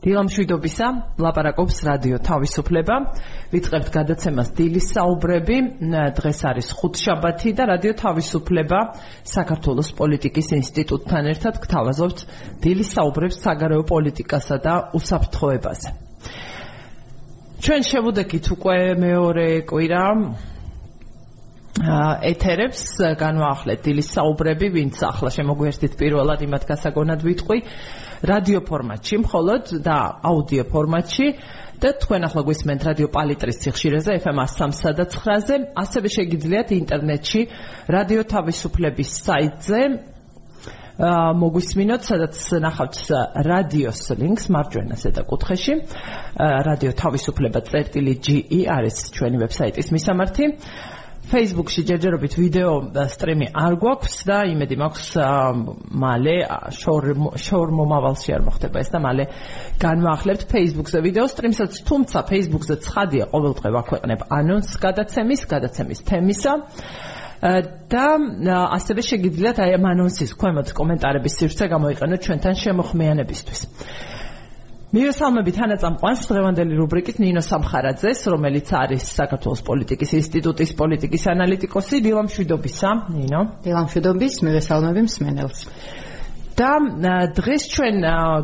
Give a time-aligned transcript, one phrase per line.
[0.00, 0.86] დილამშვიდობისა,
[1.20, 2.94] ლაპარაკობს რადიო თავისუფლება.
[3.52, 5.56] ვიწყებთ გადაცემას დილის საუბრები.
[6.16, 8.78] დღეს არის ხუთშაბათი და რადიო თავისუფლება
[9.28, 12.18] საქართველოს პოლიტიკის ინსტიტუტთან ერთად გთავაზობთ
[12.64, 15.88] დილის საუბრებს საგარეო პოლიტიკასა და უსაფრთხოებაზე.
[17.60, 20.04] ჩვენ შევუდექით უკვე მეორე კვირა
[22.24, 22.82] ეთერებს
[23.20, 27.58] განვაახლეთ დილის საუბრები, ვინც ახლა შემოგვიერთდით პირველად იმათ გასაგონად ვიტყვი.
[28.20, 29.96] რადიო ფორმატში, მხოლოდ და
[30.28, 31.26] აუდიო ფორმატში
[31.80, 37.40] და თქვენ ახლა გვისმენთ რადიო პალიტრის სიხშირეზე FM 103 და 9-ზე, ასევე შეგიძლიათ ინტერნეტში
[37.88, 39.80] რადიო თავისუფლების საიტზე
[41.00, 42.96] მოგვისმინოთ, სადაც ნახავთ
[43.48, 45.74] რადიოს ლინკს მარჯვენა ზედა კუთხეში.
[46.68, 50.44] რადიო თავისუფლება წერტილი GE არის ჩვენი ვებსაიტის მისამართი.
[51.30, 52.72] Facebook-ში ჯერჯერობით ვიდეო
[53.12, 55.06] სტრიმი არ გვაქვს და იმედი მაქვს
[56.02, 56.34] მალე
[56.74, 57.06] შორ
[57.38, 59.26] შორ მომავალში არ მოხდება ეს და მალე
[59.84, 66.54] განვაახლებთ Facebook-ზე ვიდეო სტრიმსაც თუმცა Facebook-ზე ცხადია ყოველდღე ვაქვეყნებ ანონს გადაცემის გადაცემის თემისა
[67.40, 68.06] და
[68.76, 73.60] ასევე შეგიძლიათ აი ამ ანონსის ქვემოთ კომენტარების სივრცე გამოიყენოთ ჩვენთან შემოხმიანებისთვის.
[74.90, 82.00] მივესალმებით თანაწამყვანს დღევანდელი რუბრიკით ნინო სამხარაძეს, რომელიც არის საქართველოს პოლიტიკის ინსტიტუტის პოლიტიკის ანალიტიკოსი.
[82.06, 83.40] დილამშვიდობისა, ნინო.
[83.62, 85.60] დილამშვიდობის, მივესალმები მსმენელს.
[86.58, 86.72] და
[87.38, 87.96] დღეს ჩვენ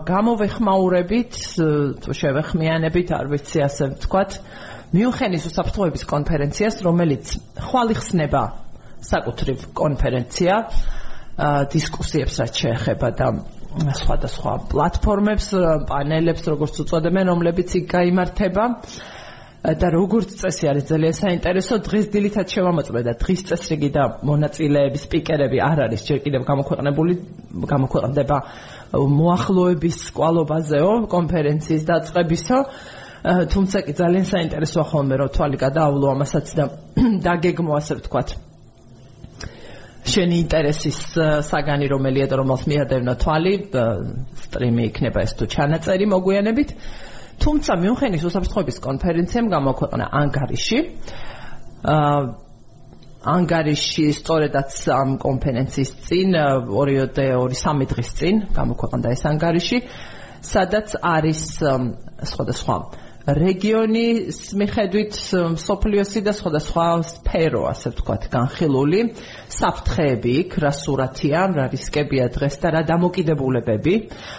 [0.06, 1.34] გამოვეხმაურებით,
[2.06, 4.30] თუ შევეხმიანებით, არ ვიცი ასე ვთქვათ,
[4.94, 7.24] მიუნხენის უსაფრთხოების კონფერენციას, რომელიც
[7.58, 8.42] ხვალიხსნება
[9.02, 10.55] საკუთრივ კონფერენცია,
[11.74, 13.27] დისკუსიებს რაც შეეხება და
[13.77, 15.48] სხვადასხვა პლატფორმებს,
[15.88, 18.64] პანელებს, როგორც უწოდებენ, რომლებიც იქ გამართება
[19.66, 25.58] და როგორც წესი არის ძალიან საინტერესო დღეს დილითაც შევამოწმე და დღის წესრიგი და მონაწილეების სპიკერები
[25.58, 26.00] არ არის.
[26.06, 27.12] ჯერ კიდევ გამოქვეყნებული
[27.66, 28.36] გამოქვეყნდება
[28.94, 32.56] მოახლოების კვალობაზეო კონფერენციის დაწყებისო.
[33.27, 36.64] თუმცა კი ძალიან საინტერესოა ხოლმე რომ თვალი გადაავლო ამასაც და
[37.27, 38.45] დაგეგმო ასე ვთქვათ
[40.12, 40.98] შენი ინტერესის
[41.50, 43.55] საგანი რომელია და რომელს მიადევნა თვალი
[44.46, 46.68] სტრიმი იქნება ეს თუ ჩანაწერი მოგვიანებით.
[47.42, 50.78] თუმცა მიუნხენის უსაფრთხოების კონფერენციამ გამოქვეყნა ანგარიში.
[51.84, 52.20] აა
[53.27, 56.36] ანგარიში სწორედაც ამ კონფერენციის წინ
[56.70, 59.78] 2-3 დღის წინ გამოქვეყნდა ეს ანგარიში
[60.46, 61.42] სადაც არის
[62.30, 62.77] სხვადასხვა
[63.27, 65.17] რეგიონის მიხედვით
[65.59, 69.01] სოფლიოსი და სხვადასხვა სფერო, ასე ვთქვათ, განხილული.
[69.51, 73.95] საფრთხეები იქ, რა სურათია, რა რისკებია დღეს და რა დამოკიდებულებები.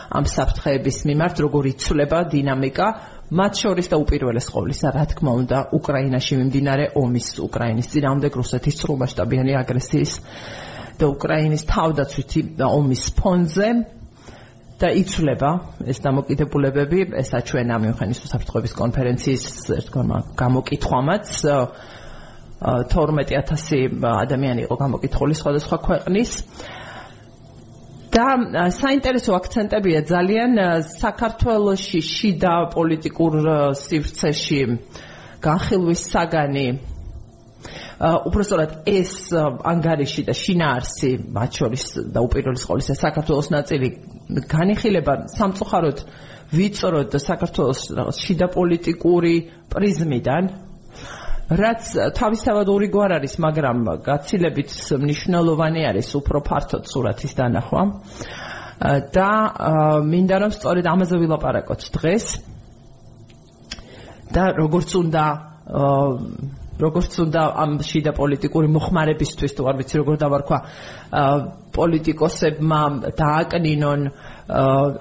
[0.07, 2.87] ამ საფრთხეების მიმართ, როგორ იცვლება დინამიკა
[3.27, 9.53] მათ შორის და უპირველეს ყოვლისა, რა თქმა უნდა, უკრაინაში მიმდინარე ომის, უკრაინის ძინავდე რუსეთის სრულმასშტაბიანი
[9.67, 10.13] აგრესიის
[10.95, 13.67] და უკრაინის თავდაცვითი ომის ფონზე
[14.77, 15.51] და იცვლება
[15.89, 19.45] ეს დამოკიდებულებები, ესა ჩვენ ამ მიუხედავად საფრთხების კონფერენციის
[19.81, 21.25] ერთგვარმა გამოკითხვამაც.
[22.61, 26.31] 12000 ადამიანი იყო გამოკითხული სხვადასხვა ქვეყნის.
[28.17, 28.27] და
[28.73, 30.51] საინტერესო აქცენტებია ძალიან
[30.89, 33.33] საქართველოსში შიდა პოლიტიკურ
[33.77, 34.61] სივრცეში
[35.43, 36.67] განხილვის საგანი
[37.97, 43.87] უпростоრად ეს ანგარიში და შინაარსი, მათ შორის და უპირველეს ყოვლისა საქართველოს ნაწილი
[44.45, 46.03] განიხილება სამწუხაროდ
[46.53, 47.81] ვიწროდ საქართველოს
[48.21, 49.35] შიდა პოლიტიკური
[49.73, 50.43] პრიზმიდან
[51.47, 57.81] რაც თავისთავად ორიგوار არის, მაგრამ გაცილებით მნიშვნელოვანი არის უფრო ფართოდ სურათის დანახვა.
[59.09, 59.31] და
[60.05, 62.25] მინდა რომ სწორედ ამაზე ვილაპარაკოთ დღეს.
[64.27, 65.23] და როგორც უნდა
[65.65, 70.57] აა როგორც უნდა ამ შიდა პოლიტიკური მოხმარებისთვის თუ არ ვიცი როგორ დავარქვა
[71.77, 72.81] პოლიტიკოსებმა
[73.21, 74.01] დააკნინონ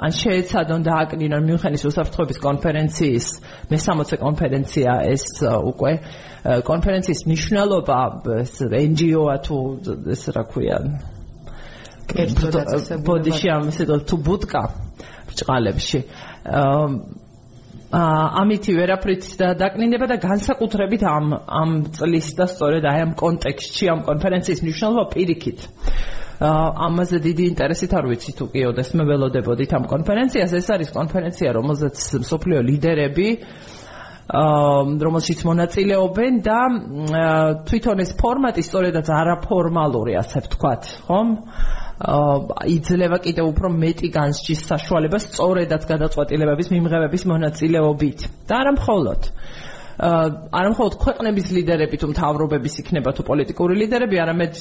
[0.07, 3.27] ან შეეცადონ დააკნინონ მიუნხენის უსაფრთხოების კონფერენციის
[3.71, 5.27] მე-60 კონფერენცია ეს
[5.73, 5.93] უკვე
[6.71, 7.99] კონფერენციის მნიშვნელობა
[8.91, 9.57] NGO-ა თუ
[10.17, 10.79] ეს რა ქვია
[13.07, 14.63] ბოდიში ამ ისე თუ ბუტკა
[15.29, 15.99] ბრჭყალებში
[17.93, 19.25] ამითი ვერაფრით
[19.61, 25.61] დაკნინება და განსაკუთრებით ამ ამ წლის და სწორედ აი ამ კონტექსტში ამ კონფერენციის მნიშვნელობა პირიქით.
[26.37, 30.51] ამაზე დიდი ინტერესით არ ვიცი თუ კი ოდესმე ველოდებოდით ამ კონფერენციას.
[30.53, 31.97] ეს არის კონფერენცია, რომელზეც
[32.27, 33.67] სოფლიო ლიდერები აა
[34.27, 36.61] რომელშიც მონაწილეობენ და
[37.63, 41.29] თვითონ ეს ფორმატი სწორედაც არაფორმალური, ასე ვთქვათ, ხომ?
[41.97, 48.21] იძლევა კიდევ უფრო მეტი განსჯის საშუალებას სწორედაც გადაწყვეტილებების მიმღებების მონაწილეობით.
[48.49, 49.21] და არა მხოლოდ.
[49.97, 54.55] არა მხოლოდ ქვეყნების ლიდერები თუ მთავრობების იქნება თუ პოლიტიკური ლიდერები, არამედ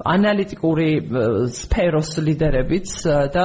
[0.00, 0.88] ანალიტიკური
[1.52, 2.88] სფეროს ლიდერებიც
[3.36, 3.44] და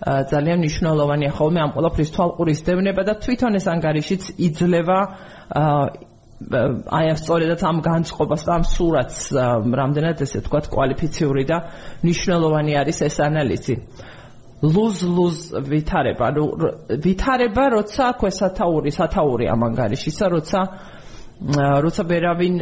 [0.00, 4.98] ძალიან მნიშვნელოვანია ხოლმე ამ ყველაფრის თვალყურის დევნება და თვითონ ეს ანგარიშიც იძლევა
[6.40, 9.18] აი ამ სწორედაც ამ განწყობას და ამ სურათს
[9.80, 11.58] რამდენად ესე თქვა კვალიფიციური და
[12.00, 13.74] მნიშვნელოვანი არის ეს ანალიზი.
[14.60, 15.36] ლუზ-ლუზ
[15.72, 16.44] ვითარება, ანუ
[17.00, 20.60] ვითარება, როცა ქვე სათაური, სათაური ამ ანგარიშისა, როცა
[21.84, 22.56] როცა ვერავინ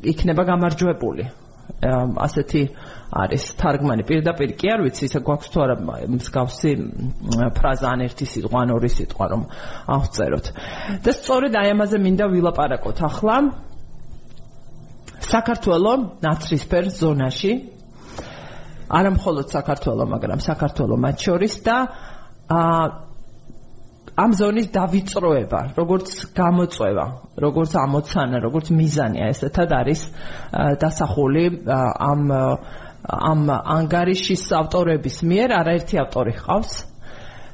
[0.00, 1.24] იქნება გამარჯვებული.
[1.82, 2.62] ასეთი
[3.12, 4.02] არის თარგმანი.
[4.08, 5.76] პირდაპირ კი არ ვიცი ისე გვაქვს თუ არა
[6.16, 6.70] მსგავსი
[7.56, 9.42] ფრაზა ან ერთი სიტყვა ან ორი სიტყვა რომ
[9.96, 10.46] ავწეროთ.
[11.04, 12.98] და სწორედ აი ამაზე მინდა ვილაპარაკოთ.
[13.08, 13.36] ახლა
[15.20, 17.52] საქართველოს ნაცრისფერ ზონაში
[18.88, 21.76] არა მხოლოდ საქართველოს მაგრამ საქართველოს მათ შორის და
[22.46, 23.06] აა
[24.16, 30.00] ამ ზონის დავიწროება, როგორც გამოწვევა, როგორც ამოცანა, როგორც მიზანია, ესეთად არის
[30.80, 32.22] დასახული ამ
[33.06, 36.72] ამ ანგარიშის ავტორების მიერ, არაერთი ავტორი ხავს.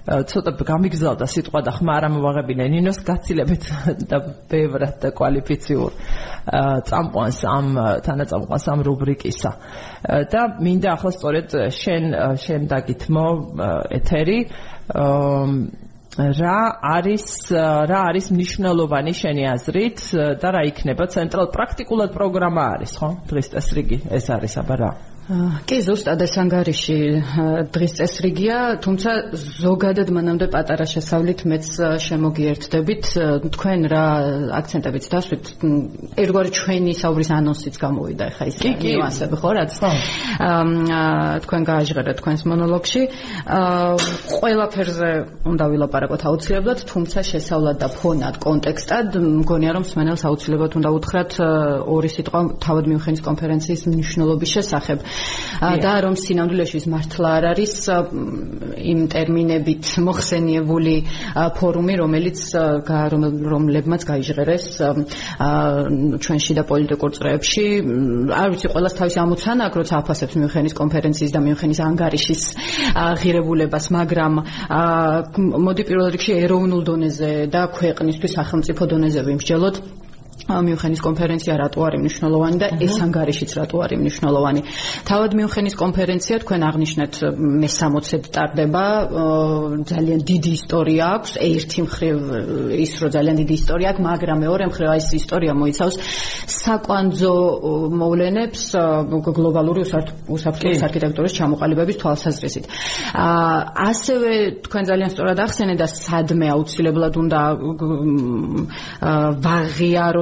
[0.03, 2.65] ცოტა გამიგზავნა სიტყვა და ხმა არ ამოვაღებინა.
[2.75, 3.65] ნინოს გაცილებით
[4.11, 4.19] და
[4.51, 5.93] ბევრად და კვალიფიციურ
[6.89, 7.67] წამყვანს ამ
[8.03, 9.51] თანაწამყვანს ამ რუბრიკისა.
[10.27, 12.03] და მინდა ახლა სწორედ შენ
[12.35, 13.27] შენ დაგითმო
[13.99, 14.39] ეთერი
[16.13, 17.25] რა არის
[17.89, 20.03] რა არის მნიშვნელოვანი შენი აზრით
[20.43, 21.09] და რა იქნება?
[21.09, 23.09] ცენტრალ პრაქტიკულად პროგრამა არის ხო?
[23.33, 24.91] დღეს წესრიგი ეს არის აბა რა
[25.23, 26.97] კი ზუსტად ეს ანგარიში
[27.71, 29.11] დღის წესრიგია, თუმცა
[29.63, 31.69] ზოგადად მანამდე პატარა შესავლით მეც
[32.03, 33.07] შემოგიერთდებით
[33.55, 34.07] თქვენ რა
[34.59, 35.45] აქცენტებით დასვით?
[36.19, 43.03] ერთგვარი ჩვენი საუბრის ანონსიც გამოვიდა ხა ის ნიუანსები ხო რაც აა თქვენ გააჟღერეთ თქვენს მონოლოგში.
[44.43, 45.11] ყველაფერზე
[45.47, 51.33] უნდა ვილაპარაკოთ აუცილებლად, თუმცა შესავლად და ფონად კონტექსტად მგონია რომ სმენელს აუცილებლად უნდა უთხრათ
[51.87, 55.12] ორი სიტყვა თავად მიუხედის კონფერენციის მნიშვნელობის შესახებ.
[55.63, 57.75] და რომ სინამდვილეში ის მართლა არ არის
[58.83, 60.95] იმ ტერმინებით მოხსენიებული
[61.59, 62.39] ფორუმი, რომელიც
[63.53, 64.67] რომლებმაც გაიჟღერეს
[66.25, 67.65] ჩვენში და პოლიტიკურ წრეებში.
[68.43, 72.43] არ ვიცი, ყოველას თავისი ამოცანა აქვს, როცა აფასებს მიუხედის კონფერენციის და მიუხედის ანგარიშის
[73.23, 74.33] ღირებულებას, მაგრამ
[75.63, 80.02] მოდი პირველ რიგში ეროვნულ დონეზე და ქვეყნისთვის სახელმწიფო დონეზე ვიმსჯელოთ.
[80.53, 84.61] მიუნხენის კონფერენცია რატო არის მნიშვნელოვანი და ეს ანგარიშიც რატო არის მნიშვნელოვანი.
[85.07, 87.15] თავად მიუნხენის კონფერენცია თქვენ აღნიშნეთ
[87.63, 88.85] მე-60-ად ტარდება,
[89.93, 92.17] ძალიან დიდი ისტორია აქვს, ერთი მხრივ
[92.85, 95.97] ის რომ ძალიან დიდი ისტორია აქვს, მაგრამ მეორე მხრივ ეს ისტორია მოიცავს
[96.63, 97.35] საკვანძო
[98.03, 98.63] მოვლენებს
[99.39, 102.65] გლობალური უსაფრთხოების არქიტექტურის ჩამოყალიბების თვალსაზრისით.
[103.13, 104.31] ასევე
[104.67, 107.41] თქვენ ძალიან სწორად ახსენეთ და სადმე აუცილებლად უნდა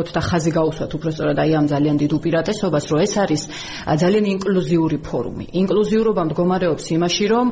[0.01, 3.43] ვაღიაროთ და ხაზი გაუსვათ უბრალოდ აი ამ ძალიან დიდ უპირატესობას, რომ ეს არის
[4.01, 5.47] ძალიან ინკლუზიური ფორუმი.
[5.61, 7.47] ინკლუზიურობა მდგომარეობს იმაში, რომ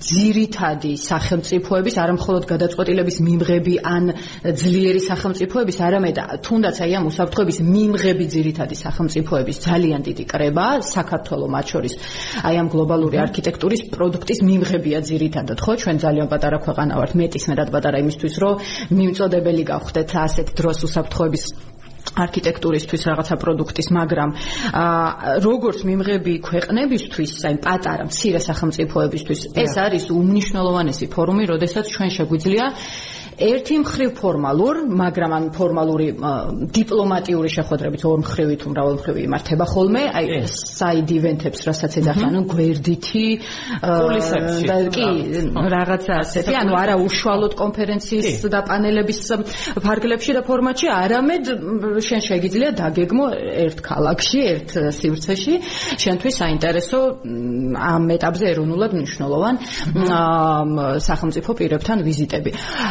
[0.00, 4.04] ძირითადი სახელმწიფოების არამხოლოდ გადაწყვეტილების მიმღები ან
[4.40, 11.66] ძლიერი სახელმწიფოების, არამედ თუნდაც აი ამ უსაფრთხოების მიმღები ძირითადი სახელმწიფოების ძალიან დიდი კრება საქართველოს მათ
[11.72, 11.94] შორის
[12.48, 15.72] აი ამ გლობალური არქიტექტურის პროდუქტის მიმღებია ძირითადად, ხო?
[15.80, 18.54] ჩვენ ძალიან პატარა ქვეყანა ვართ, მეტისმეტად პატარა იმისთვის, რომ
[18.90, 21.44] მიმწოდებელი გავხდეთ ასეთ დროს უსაფრთხო უსაფრთხოების
[22.16, 24.30] არქიტექტურისთვის რაღაცა პროდუქტის, მაგრამ
[24.72, 32.64] აა როგორც მიმღები ქვეყნებისთვის, აი პატარა მცირე სახელმწიფოებისთვის, ეს არის უმნიშვნელოვანესი ფორუმი, როდესაც ჩვენ შეგვიძლია
[33.40, 36.06] ერთი მხრივ ფორმალურ, მაგრამ ან ფორმალური
[36.76, 42.40] დიპლომატიური შეხვედრებით ორ მხრივი თუ მრავალ მხრივი იმართება ხოლმე, აი საიდ ივენთებს, რასაც ეძახიან, ანუ
[42.52, 43.26] გვერდითი
[43.80, 45.06] და კი
[45.74, 49.20] რაღაცა ასეთი, ანუ არა უშუალოდ კონფერენციის და პანელების
[49.80, 51.44] ფარგლებში და ფორმატში, არამედ
[52.04, 53.26] შენ შეგიძლია დაგეგმო
[53.64, 54.70] ერთ ქალაქში, ერთ
[55.00, 55.54] სივრცეში,
[56.04, 56.98] შენთვის საინტერესო
[57.80, 59.54] ამ ეტაპზე ეროვნულად მნიშვნელოვან
[61.08, 62.50] სახელმწიფო პირებთან ვიზიტები.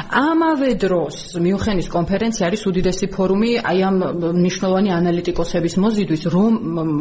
[0.09, 3.95] ამ ამავე დროს მიუნხენის კონფერენცია არის უდიდესი ფორუმი აი ამ
[4.39, 6.53] მნიშვნელოვანი ანალიტიკოსების მოზიდვის რომ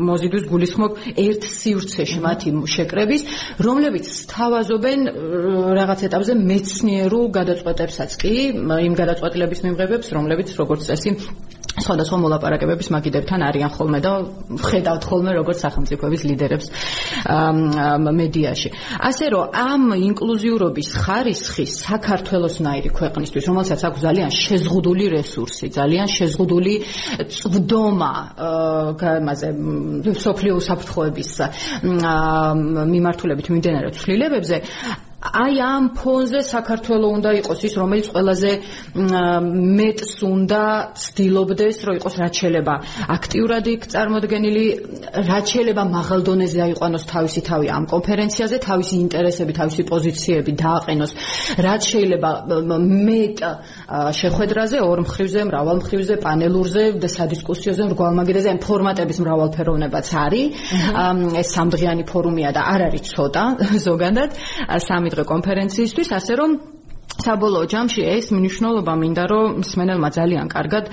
[0.08, 3.22] მოზიდვის გულისხმობ ერთ სივრცეში მათი შეკრების
[3.62, 5.06] რომლებიც სთავაზობენ
[5.78, 8.10] რაღაც ეტაპზე მეცნიერულ გადაწყვეტებსაც.
[8.18, 11.10] კი იმ გადაწყვეტილების მიმღებებს რომლებიც როგორც წესი
[11.84, 14.12] სხვადასხვა მოლაპარაკებების მაგიდებთან არიან ხოლმე და
[14.68, 16.66] ხედავთ ხოლმე როგორც სახელმწიფოების ლიდერებს
[18.18, 18.68] მედიაში.
[19.08, 26.74] ასე რომ ამ ინკლუზიურობის ხარისხი საქართველოსნაირი ქვეყნისთვის, რომელსაც აქვს ძალიან შეზღუდული რესურსი, ძალიან შეზღუდული
[27.38, 28.12] წვდომა
[28.98, 29.48] ამაზე
[30.24, 31.30] სოფლიო უსაფრთხოების
[32.94, 34.56] მიმართულებით მიმდინარე ცვლილებებზე
[35.18, 38.50] აი ამ ფონზე საქართველოს უნდა იყოს ის რომელიც ყველაზე
[39.78, 40.62] მეტს უნდა
[40.94, 42.74] ცდილობდეს რომ იყოს რაც შეიძლება
[43.18, 44.64] აქტიურად იქ წარმოდგენილი
[45.26, 51.12] რაც შეიძლება მაღალ დონეზე აიყვანოს თავისი თავი ამ კონფერენციაზე თავისი ინტერესები თავისი პოზიციები დააყენოს.
[51.66, 52.30] რაც შეიძლება
[52.78, 53.38] მეტ
[54.22, 60.46] შეხვედრაზე ორ მხრივზე მრავალ მხრივზე პანელურზე და სადისკუსიოზე მრგვალმაგიდაზე ამ ფორმატების მრავალფეროვნებაც არის.
[61.42, 63.44] ეს სამდღიანი ფორუმია და არ არის ცოტა
[63.88, 64.30] ზოგადად.
[64.78, 66.50] სამი დღე კონფერენციისთვის, ასე რომ
[67.18, 70.84] საბოლოო ჯამში ეს მნიშვნელობა მინდა რომ სმენელმა ძალიან კარგად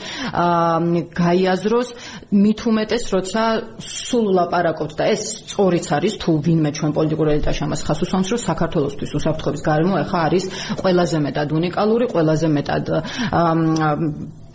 [1.19, 1.89] გაიაზროს
[2.33, 3.43] მით უმეტეს როცა
[3.85, 8.41] სულ ლაპარაკობთ და ეს სწორიც არის თუ ვინმე ჩვენ პოლიტიკურ ელიტაში ამას ხას უსვამს რომ
[8.49, 10.43] საქართველოსთვის უსაფრთხოების გარემო ახლა არის
[10.81, 12.85] ყველაზე მეტად უნიკალური ყველაზე მეტად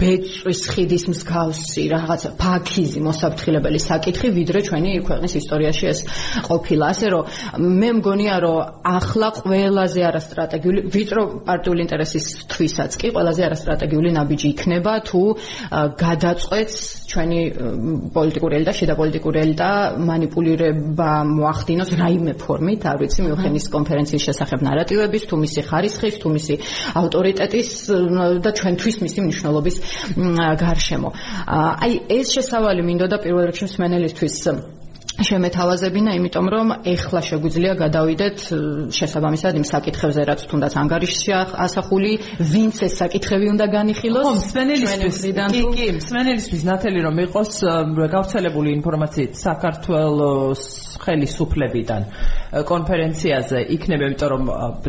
[0.01, 5.99] ბეწვის ხიდის მსგავსი რაღაცა ფაქიზი მოსაფრთხილებელი საკითხი, ვიდრე ჩვენი ქვეყნის ისტორიაში ეს
[6.49, 6.85] ყოფილა.
[6.93, 7.23] ასე რომ
[7.81, 15.23] მე მგონია რომ ახლა ყველაზე არასტრატეგიული, ვიწრო პარტიული ინტერესისთვისაც კი ყველაზე არასტრატეგიული ნაბიჯი იქნება თუ
[16.05, 16.79] გადაწყვეტს
[17.11, 17.41] ჩვენი
[18.15, 19.71] პოლიტიკური ელიტა, შიდა პოლიტიკური ელიტა
[20.11, 26.55] манипуლირება მოახდინოს რაიმე ფორმით, არ ვიცი, მიუნხენის კონფერენციის შესახებ ნარატივების, თუ მისი ხარისხის, თუ მისი
[27.03, 27.69] ავტორიტეტის
[28.45, 29.77] და ჩვენთვის მისი მნიშვნელობის
[30.65, 31.11] გარშემო.
[31.47, 34.37] აი ეს შესავალი მინდოდა პირველ რიგში მსმენელისთვის
[35.21, 38.39] შემეთავაზებინა, იმიტომ რომ ეხლა შეგვიძლია გადავიდეთ
[38.97, 44.25] შესაბამისად იმ საკითხებზე, რაც თუნდაც ანგარიშში ასახული, ვინც ეს საკითხები უნდა განიხილოს.
[44.25, 45.17] ხო, მსმენელისთვის
[45.53, 47.53] კი, კი, მსმენელისთვის ნათელი რომ იყოს
[48.17, 50.63] გავრცელებული ინფორმაციით საქართველოს
[51.05, 52.03] ხელისუფლებიდან
[52.71, 54.43] კონფერენციაზე იქნება, იმიტომ რომ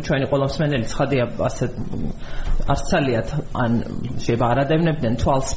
[0.06, 1.64] ჩვენი ყველა მსმენელი ცხადია ასე
[2.70, 3.28] არც ძალიათ
[3.58, 3.72] ან
[4.22, 5.50] შეიძლება არადევნებდნენ თვალს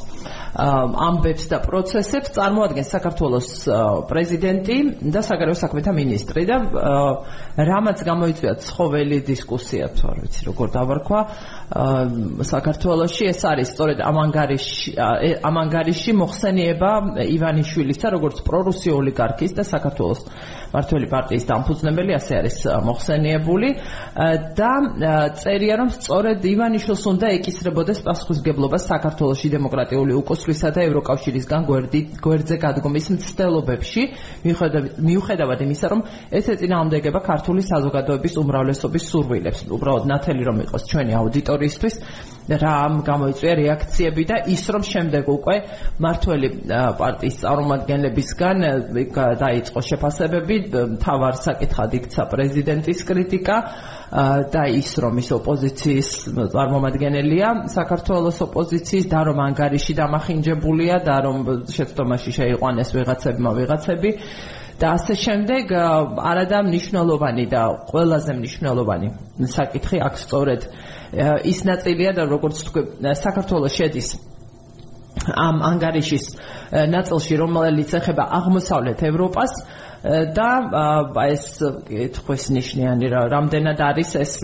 [0.56, 3.48] ამბებს და პროცესებს წარმოადგენს საქართველოს
[4.08, 4.76] პრეზიდენტი
[5.12, 6.56] და საგარეო საქმეთა ministri და
[7.60, 11.20] რამაც გამოიწვია ცხოველი დისკუსია თუ არ ვიცი როგორ დავარქვა.
[12.46, 14.90] საქართველოსში ეს არის სწორედ ამანგარიში
[15.44, 16.92] ამანგარიში მოხსენიება
[17.36, 20.20] ივანიშვილისა როგორც პრორუსი ოლიგარქის და საქართველოს
[20.74, 22.56] მართველი პარტიის დამფუძნებელი ასე არის
[22.86, 23.68] მოხსენიებული.
[24.56, 24.72] და
[25.40, 31.60] წერია რომ სწორედ ივანიშვილს უნდა ეკისრებოდეს პასუხისგებლობა საქართველოსი დემოკრატიული უკუსლისა და ევროკავშირისგან
[32.24, 34.02] გვერდზე გადგომის მცდელობებში.
[35.06, 41.94] მიუხედავად იმისა რომ ეს ეწინააღმდეგება ქართული საზოგადოების უმრავლესობის სურვილებს უბრალოდ ნათელი რომ იყოს ჩვენი აუდიტორიისთვის
[42.46, 45.56] რა გამოიწვია რეაქციები და ის რომ შემდეგ უკვე
[45.98, 46.48] მართველი
[47.00, 48.56] პარტიის წარმომადგენლებისგან
[49.42, 50.56] დაიწყო შეფასებები
[51.02, 53.56] თავარ საკითხად იქცა პრეზიდენტის კრიტიკა
[54.54, 56.10] და ის რომ ის ოპოზიციის
[56.54, 61.36] წარმომადგენელია საქართველოს ოპოზიციის და რომ ანგარიში დამახინჯებულია და რომ
[61.66, 64.10] შეცდომაში შეიყვანეს ვიღაცებმა ვიღაცები.
[64.76, 65.72] და ასე შემდეგ
[66.30, 69.08] არადა მნიშვნელოვანი და ყველაზე მნიშვნელოვანი
[69.48, 70.60] საკითხი აქ სწორედ
[71.46, 74.08] ის ნაწილია და როგორც თქვი საქართველოს შედის
[75.32, 76.24] ამ ანგარიშის
[76.92, 79.52] ნაწილში რომელიც ეხება აღმოსავლეთ ევროპას
[80.06, 80.50] და
[81.26, 81.46] ეს
[81.88, 84.34] კითხვის ნიშნიანი რა რამდენად არის ეს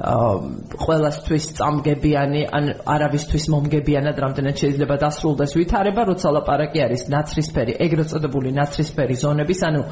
[0.00, 8.52] ყველასთვის წამგებიანი ან არავისთვის მომგებიანად რამდენად შეიძლება დასრულდეს ვითარება როცა ლაპარაკი არის ნაცრისფერი ეგრეთ წოდებული
[8.60, 9.82] ნაცრისფერი ზონების ანუ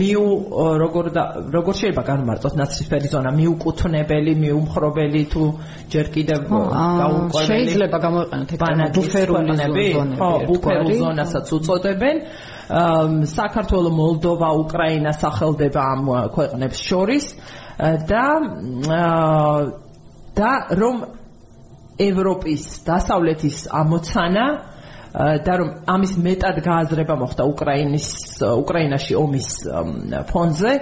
[0.00, 0.24] მიუ
[0.84, 1.24] როგორ და
[1.56, 3.30] როგორ შეიძლება განმარტოთ ნაცრისფერი ზონა?
[3.40, 5.44] მიუკუთვნებელი მიუმხრობელი თუ
[5.92, 9.86] ჯერ კიდევ გაუკვირველი შეიძლება გამოიყენოთ ეს ბუფერული ზონები
[10.20, 12.16] ხო ბუფერულ ზონასაც უწოდებენ
[12.70, 16.02] საქართველოს მოლდოვა უკრაინა სახელდება ამ
[16.34, 17.24] ქვეყნებს შორის.
[17.80, 18.26] და
[20.36, 20.96] და რომ
[22.00, 24.44] ევროპის დასავლეთის ამოცანა
[25.46, 28.06] და რომ ამის მეტად გააზრება მოხდა უკრაინის
[28.46, 29.48] უკრაინაში ომის
[30.30, 30.72] ფონზე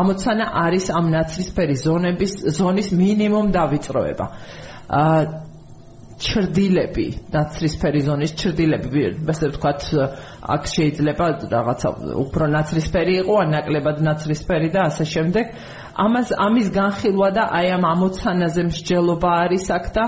[0.00, 4.26] ამოცანა არის ამ ნაცრისფერი ზონების ზონის მინიმუმ დავიწროება
[6.18, 9.84] ჩრდილები ნაცრისფერი ზონის ჩრდილები ასე ვთქვათ
[10.54, 11.88] აქ შეიძლება რაღაცა
[12.22, 15.46] უფრო ნაცრისფერი იყო ან ნაკლებად ნაცრისფერი და ასე შემდეგ.
[15.98, 20.04] ამას ამის განხილვა და აი ამ ამოცანაზე მსჯელობა არის აქ და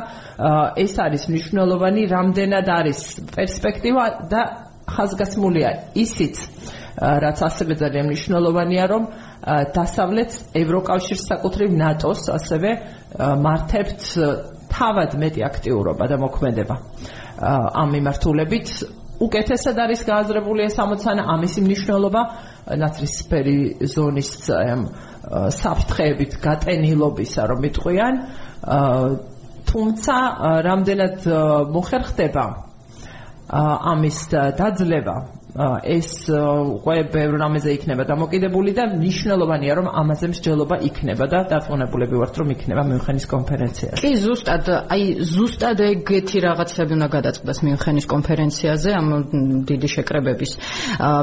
[0.84, 3.00] ეს არის მნიშვნელოვანი რამდენად არის
[3.34, 4.40] პერსპექტივა და
[4.90, 5.70] ხაზგასმულია.
[5.94, 6.36] ისიც
[7.00, 9.02] რაც ასევე ძალიან მნიშვნელოვანია რომ
[9.78, 10.30] დასავლეთ
[10.62, 12.70] ევროკავშირს საკუთრივ ნატოს ასევე
[13.46, 14.02] მართებთ
[14.70, 16.76] თავად მეტი აქტიურობა და მოქმედება.
[17.40, 18.68] ამ მიმართულებით
[19.20, 22.22] უკეთესად არის გააზრებული ეს ამოცანა ამისი მნიშვნელობა
[22.80, 23.56] ნაცრისფერი
[23.92, 24.84] ზონის ამ
[25.60, 28.14] საფრთხეებით გატენილობისა რომ იტყვიან
[29.70, 30.16] თუმცა
[30.68, 31.28] რამდენად
[31.76, 32.44] მოხერხდება
[33.92, 35.16] ამის დაძლევა
[35.58, 42.34] ეს უკვე ბევრ რამეზე იქნება დამოკიდებული და მნიშვნელოვანია რომ ამაზე მსჯელობა იქნება და დაწუნებულები ვართ
[42.38, 43.98] რომ იქნება მიუნხენის კონფერენციაზე.
[43.98, 49.06] კი ზუსტად აი ზუსტად ეგეთი რაღაცები უნდა გადაწყდეს მიუნხენის კონფერენციაზე ამ
[49.66, 50.52] დიდი შეკრებების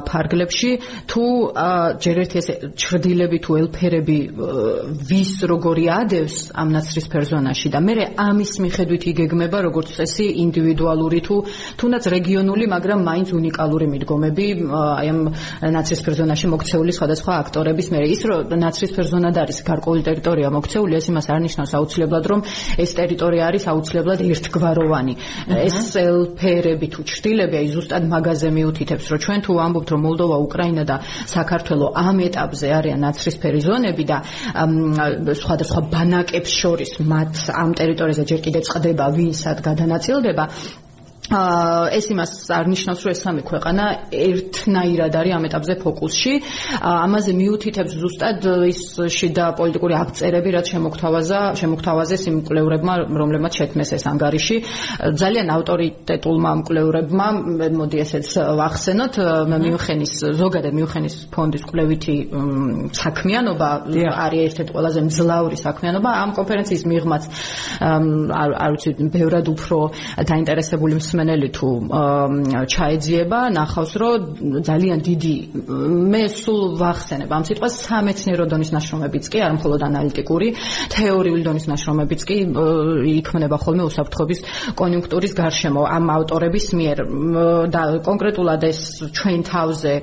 [0.08, 0.72] ფარგლებში
[1.08, 1.24] თუ
[2.04, 4.20] ჯერ ერთი ესე ჩრდილები თუ ელფერები
[5.08, 7.94] ვის როგორი ადევს ამ ნაცრისფერ ზონაში და მე
[8.28, 11.36] ამის მიხედვით იგეგმება როგორც წესი ინდივიდუალური თუ
[11.80, 15.20] თუნდაც რეგიონული მაგრამ მაინც უნიკალური მიდგომა ნაშრომები აი ამ
[15.74, 21.08] ნაცრისფერ ზონაში მოქცეული სხვადასხვა აქტორების მე ის რომ ნაცრისფერ ზონად არის გარკვეული ტერიტორია მოქცეული ეს
[21.12, 22.40] იმას არ ნიშნავს აუცილებლად რომ
[22.82, 25.14] ეს ტერიტორია არის აუცილებლად ერთგვაროვანი.
[25.48, 30.84] ეს ელფერები თუ ჩრდილები აი ზუსტად მაგაზე მიუთითებს რომ ჩვენ თუ ვამბობთ რომ მოლდოვა უკრაინა
[30.88, 30.96] და
[31.36, 34.18] საქართველო ამ ეტაპზე არიან ნაცრისფერი ზონები და
[35.42, 40.46] სხვადასხვა ბანაკებს შორის მათ ამ ტერიტორიაზე ჯერ კიდევ წდება ვინსად გადანაწილდება
[41.28, 46.34] ეს იმას არ ნიშნავს რომ ეს სამი ქვეყანა ერთნაირად არის ამ ეტაპზე ფოკუსში.
[46.80, 48.40] ამაზე მიუთითებს ზუსტად
[48.72, 48.82] ის
[49.12, 54.58] შიდა პოლიტიკური აღწერები, რაც შემოგთავაზა, შემოგთავაზეს იმ კვლევრებმა, რომლებმაც შექმნეს ეს ანგარიში.
[55.20, 57.28] ძალიან ავტორიტეტულმა კვლევრებმა,
[57.76, 58.28] მოდი ესეც
[58.60, 59.16] ვახსენოთ,
[59.52, 62.16] მიუხენის ზოგადად მიუხენის ფონდის კვლევითი
[62.96, 63.70] საქმიანობა
[64.28, 67.24] არის ერთ-ერთი ყველაზე მძლავრი საქმიანობა ამ კონფერენციის მიღმაც
[67.84, 69.78] არ ვიცი, ბევრად უფრო
[70.24, 71.70] დაინტერესებული მსმენელი თუ
[72.70, 74.20] ჩაეძიება, ნახავს, რომ
[74.62, 75.34] ძალიან დიდი
[76.14, 77.30] მე სულ ვახსენებ.
[77.34, 80.48] ამ სიტყვას სამეცნიერო დონის ნაშრომებიც კი, არ მხოლოდ ანალიტიკური,
[80.94, 82.38] თეორიული დონის ნაშრომებიც კი
[83.18, 84.40] იქმნება ხოლმე უსაფრთხოების
[84.78, 85.82] კონიუნქტურის გარშემო.
[85.90, 86.98] ამ ავტორების მიერ
[87.74, 88.80] და კონკრეტულად ეს
[89.18, 89.94] ჩვენ თავზე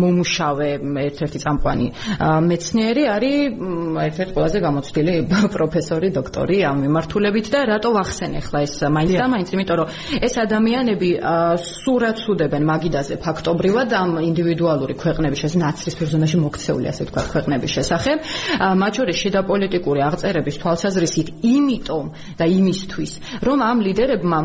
[0.00, 1.86] მომუშავე ერთ-ერთი წამყვანი
[2.48, 3.36] მეცნიერი არის
[4.08, 5.14] ერთ-ერთი ყველაზე გამოცდილი
[5.52, 8.38] პროფესორი, დოქტორი ამ მიმართულებით და რატო ვახსენე?
[8.44, 9.88] ახლა ეს მაინც და მაინც იმიტომ რომ
[10.26, 11.10] ეს ადამიანები
[11.64, 18.16] სურათს უდებენ მაგიდაზე ფაქტობრივად ამ ინდივიდუალური ქვეყნების შესახებ ნაცრისფერ ზონაში მოქცეული ასე თქვა ქვეყნების შესახებ.
[18.82, 22.04] მათ შორის შიდა პოლიტიკური აღწერების თვალსაზრისით იმიტომ
[22.38, 23.12] და იმისთვის
[23.46, 24.40] რომ ამ ლიდერებმა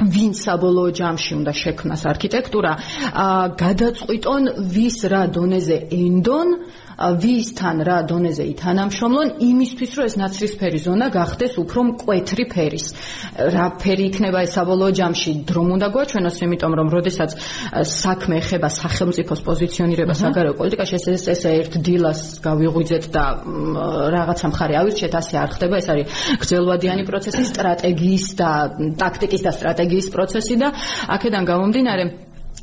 [0.00, 2.72] ვინ საბოლოო ჯამში უნდა შექმნას არქიტექტურა
[3.60, 6.48] გადაწყვიტონ ვის რა დონეზე ენდონ
[7.00, 12.86] ვისთან რა დონეზე ითანამშრომლონ იმისთვის რომ ეს ნაცრისფერი ზონა გახდეს უფრო მკვეთრი ფერის.
[13.40, 15.32] რა ფერი იქნება ეს საბოლოო ჯამში?
[15.48, 17.30] დრომ უნდა გვაჩვენოს იმიტომ რომ როდესაც
[17.88, 23.24] საქმე ეხება სახელმწიფოს პოზიციონირება საგარეო პოლიტიკაში ეს ეს ეს ერთ დილას გავიღვიძეთ და
[24.16, 25.74] რაღაცა მხარე ავირჩიეთ ასე არ ხდება.
[25.80, 28.50] ეს არის გრძელვადიანი პროცესი სტრატეგიის და
[29.00, 30.68] ტაქტიკის და სტრატეგიის პროცესი და
[31.16, 32.04] აქედან გამომდინარე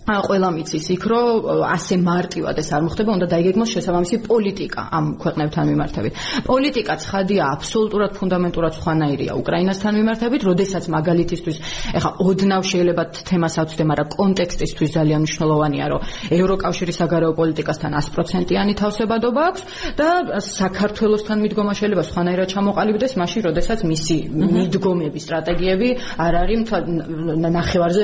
[0.08, 1.28] ყველა მიცის იქ რომ
[1.68, 6.14] ასე მარტივად ეს არ მოხდება, უნდა დაიგეგმოს შესაბამისი პოლიტიკა ამ ქვეყნებთან მიმართებით.
[6.48, 11.58] პოლიტიკა ცხადია აბსოლუტურად ფუნდამენტურად სხვანაირია უკრაინასთან მიმართებით, როდესაც მაგალითისთვის
[12.00, 16.00] ეხა ოდნავ შეიძლება თემას ავწდე, მაგრამ კონტექსტისთვის ძალიან მნიშვნელოვანია, რომ
[16.40, 19.62] ევროკავშირის საგარეო პოლიტიკასთან 100%-იანი თავსებადობა აქვს
[20.00, 20.08] და
[20.40, 26.60] საქართველოსთან მიდგომა შეიძლება სხვანაირად ჩამოყალიბდეს, მაშინ როდესაც მისი მიდგომები, სტრატეგიები არ არის
[27.58, 28.04] ნახევარზე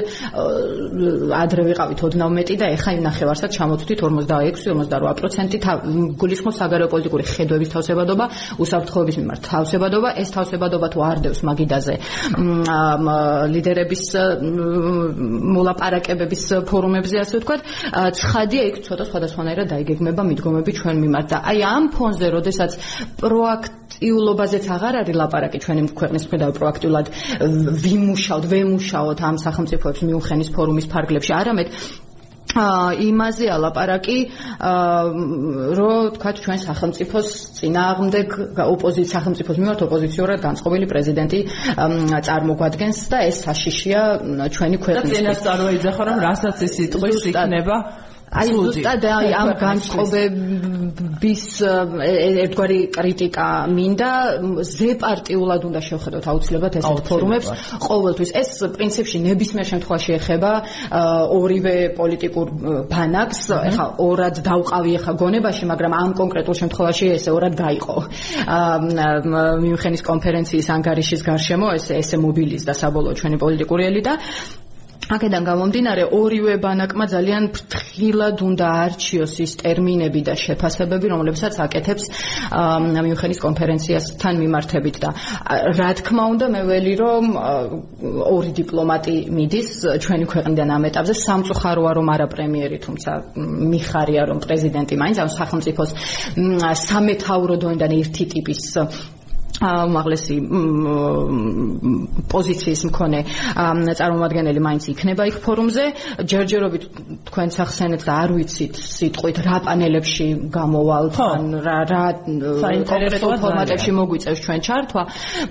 [1.44, 5.66] ადრე ვიყავით ოდნავ მეტი და ეხა იმ ნახევარსაც ჩამოთვით 46-48%
[6.22, 8.26] გულისხმობს საგარეო პოლიტიკური ხედვების თავსებადობა,
[8.64, 11.96] უსაფრთხოების მიმართ თავსებადობა, ეს თავსებადობა თუ არ დევს მაგიდაზე
[13.54, 14.04] ლიდერების
[15.54, 17.62] მოლაპარაკებების ფორუმებზე ასე ვთქვათ,
[18.18, 22.72] ცხადია იქ ცოტა სხვადასხვანაირად დაიგეგმება მიდგომები ჩვენ მიმართ და აი ამ ფონზე, როდესაც
[23.22, 27.08] პროაქტიულობაზეც აღარ არის ლაპარაკი ჩვენი ქვეყნის მხრიდან პროაქტიულად
[27.84, 31.68] ვიმუშავთ, ვემუშაოთ ამ სახელმწიფოებს მიუხენის ფორუმის ფარგლებში, არამედ
[32.54, 34.18] იმაზე ალაპარაკი
[34.62, 35.04] აა
[35.78, 38.28] რომ თქვა ჩვენ სახელმწიფოს წინააღმდეგ
[38.62, 41.40] ოპოზიცია სახელმწიფოს მიმართ ოპოზიციურად განწყობილი პრეზიდენტი
[42.30, 44.02] წარმოგვადგენს და ეს საშიშია
[44.54, 45.02] ჩვენი ქვეყნის.
[45.02, 47.76] და წინასწარ ვეძახა რომ რასაც ის სიტყვის იქნება
[48.34, 51.44] აი ზუსტად აი ამ განწყობების
[52.44, 54.10] ერთგვარი კრიტიკა მინდა
[54.70, 57.48] ზეპარტიულად უნდა შევხედოთ აუცილებლად ესეთ ფორუმებს.
[57.88, 60.52] ყოველთვის ეს პრინციპში ნებისმიერ შემთხვევაში ეხება
[61.38, 62.48] ორივე პოლიტიკურ
[62.90, 67.96] ბანაკს ეხა ორად დავყავი ეხა გონებაში მაგრამ ამ კონკრეტულ შემთხვევაში ესე ორად გაიყო.
[69.64, 74.14] მიუნხენის კონფერენციის ანგარიშის გარშემო ეს ესე მობილიზდა საბოლოო ჩვენი პოლიტიკური ელიტა
[75.12, 82.06] აქედან გამომდინარე ორივე ბანაკმა ძალიან ფრთხილად უნდა არჩიოს ის ტერმინები და შეფასებები, რომლებსაც აკეთებს
[83.04, 85.10] მიუნხენის კონფერენციასთან მიმართებით და
[85.80, 87.26] რა თქმა უნდა მე ველი რომ
[88.32, 89.70] ორი დიპლომატი მიდის
[90.04, 91.14] ჩვენი ქვეყნიდან ამ ეტაპზე.
[91.26, 93.12] სამწუხაროა რომ არა პრემიერი, თუმცა
[93.74, 95.92] მიხარია რომ პრეზიდენტი მაინც ამ სახელმწიფოს
[96.88, 98.62] სამეთაურო დონიდან ერთი ტიპის
[99.62, 100.36] უმაღლესი
[102.34, 103.20] პოზიციის მქონე
[104.00, 105.86] წარმომადგენელი მაინც იქნება იქ ფორუმზე.
[106.34, 106.84] ჯერჯერობით
[107.30, 112.04] თქვენ სახსენეთ და არ ვიცით სიტყვით რა პანელებში გამოვალთ ან რა რა
[112.66, 115.04] საინტერესო ფორმატებში მოგვიწევს ჩვენ ჩართვა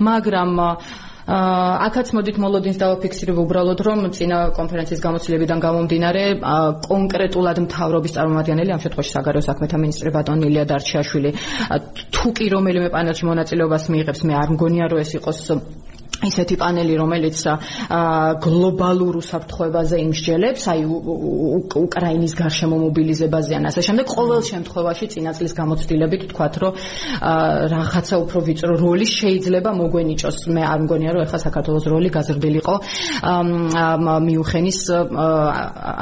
[0.09, 0.51] მაგრამ
[1.23, 6.23] აქაც მოდით მოლოდინს დავაფიქსირებ უბრალოდ რომ წინა კონფერენციის გამოცდილებიდან გამომდინარე
[6.83, 11.29] კონკრეტულად მთავრობის წარმომადგენელი ამ შემთხვევაში საგარეო საქმეთა მინისტრი ბატონ ილია დარჩიაშვილი.
[12.11, 15.39] თუ კი რომელიმე პანელში მონაწილეობას მიიღებს მე არ მგონია რომ ეს იყოს
[16.29, 17.37] ისეთი პანელი, რომელიც
[18.43, 20.81] გლობალურ უსაფრთხოებაზე იმსჯელებს, აი
[21.83, 26.73] უკრაინის გარშემო მობილიზებაზე ან ასე შემდეგ, ყოველ შემთხვევაში წინაწლის გამოცდილებით თქვათ, რომ
[27.73, 30.37] რაღაცა უფრო ვიწრო როლი შეიძლება მოგვენიჭოს.
[30.53, 32.75] მე არ მგონია, რომ ეხლა საქართველოს როლი გაზრდილიყო
[34.27, 34.79] მიუხენის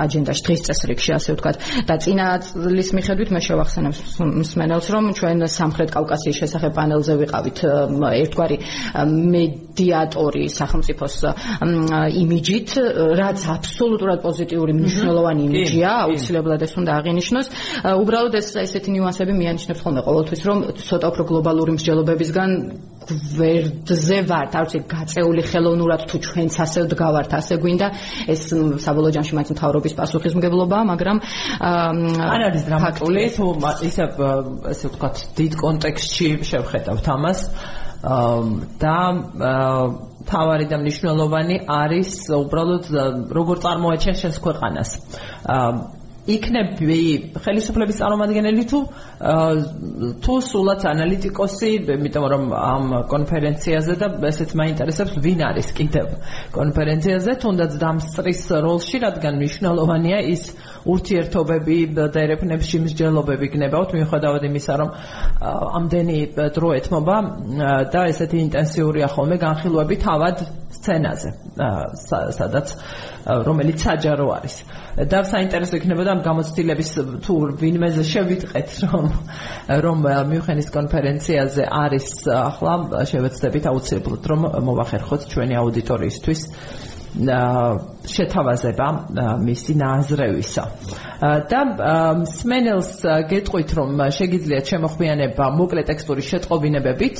[0.03, 1.55] აჯენდაში დღის წესრიგში, ასე ვთქვათ.
[1.87, 3.93] და წინაწლის მიხედვით მე შევახსენებ
[4.41, 7.57] მსმენელს, რომ ჩვენ სამხრეთ კავკასიის შესახებ პანელზე ვიყავით
[8.21, 8.57] ერთგვარი
[9.33, 11.15] მედია დიქტატორი სახელმწიფოს
[12.19, 12.69] იმიჯით,
[13.15, 17.47] რაც აბსოლუტურად პოზიტიური მნიშვნელოვანი იმიჯია, აუცილებლად ეს უნდა აღინიშნოს.
[18.03, 22.49] უბრალოდ ეს ესეთი ნიუანსები მიანიშნებს ხოლმე ყოველთვის, რომ ცოტა უფრო გლობალური მსჯელობებისგან
[23.01, 27.87] გვერდზე ვართ, არ ვიცი, გაწეული ხელოვნურად თუ ჩვენც ასე ვდგავართ, ასე გვინდა.
[28.29, 28.41] ეს
[28.85, 31.17] საბოლოო ჯამში მაინც მთავრობის პასუხისმგებლობაა, მაგრამ
[31.65, 33.45] არ არის დრამატული, თუ
[33.89, 34.03] ისე
[34.71, 37.39] ესე ვთქვათ, დიდ კონტექსტში შევხედავთ ამას.
[38.01, 38.97] და
[40.31, 42.85] თავარი და მნიშვნელოვანი არის უბრალოდ
[43.37, 44.89] როგორ წარმოაჩენ შენს ქვეყანას.
[46.29, 46.97] იქნები
[47.41, 48.79] ხელისუფლების წარმომადგენელი თუ
[50.21, 56.07] თუ სულაც ანალიტიკოსი, იმიტომ რომ ამ კონფერენციაზე და ესეც მაინტერესებს ვინ არის კიდევ
[56.53, 60.43] კონფერენციაზე, თუნდაც დამსწრის როლში, რადგან მნიშვნელოვანია ის
[60.85, 64.89] ურთიერთობები და ერეფნებში მსჯელობები გნებავთ, მიუხედავად იმისა, რომ
[65.81, 66.17] ამდენი
[66.57, 67.17] დრო ეთმობა
[67.93, 70.45] და ესეთი ინტენსიურია ხოლმე განხილვები თავად
[70.81, 71.29] სცენაზე,
[72.37, 72.67] სადაც
[73.45, 74.55] რომელიც საჯარო არის.
[74.91, 76.89] და საინტერესო იქნებოდა ამ გამოცდილების
[77.23, 79.05] თუ ვინმეზე შევიტყეთ რომ
[79.85, 79.97] რომ
[80.31, 82.73] მიუხენის კონფერენციაზე არის ახლა
[83.11, 86.41] შევეცდებით აუცილებლად რომ მოვახერხოთ ჩვენი აუდიტორიისთვის
[87.11, 88.87] შეთავაზება
[89.43, 90.63] მისი ნაზრევისა.
[91.21, 91.61] და
[92.23, 97.15] სმენელს გეტყვით რომ შეგიძლიათ შემოხვიანება მოკლე ტექსტური შეტყობინებებით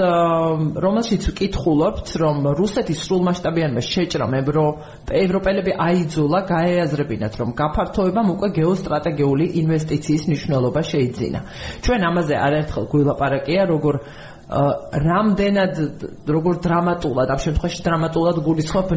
[0.85, 4.65] რომელშიც ვკითხულობთ რომ რუსეთის სრულმასშტაბიანმა შეჭრამ ევრო
[5.21, 11.41] ევროპელები აიძულა გაეაზრებინათ რომ გაფართოებამ უკვე გეოსტრატეგიული ინვესტიციის მნიშვნელობა შეიძინა
[11.81, 13.95] ჩვენ ამაზე არაერთხელ გვილაპარაკია როგორ
[14.51, 15.77] რამდენად
[16.27, 18.95] როგორ დრამატულად ამ შემთხვევაში დრამატულად გულისხმობ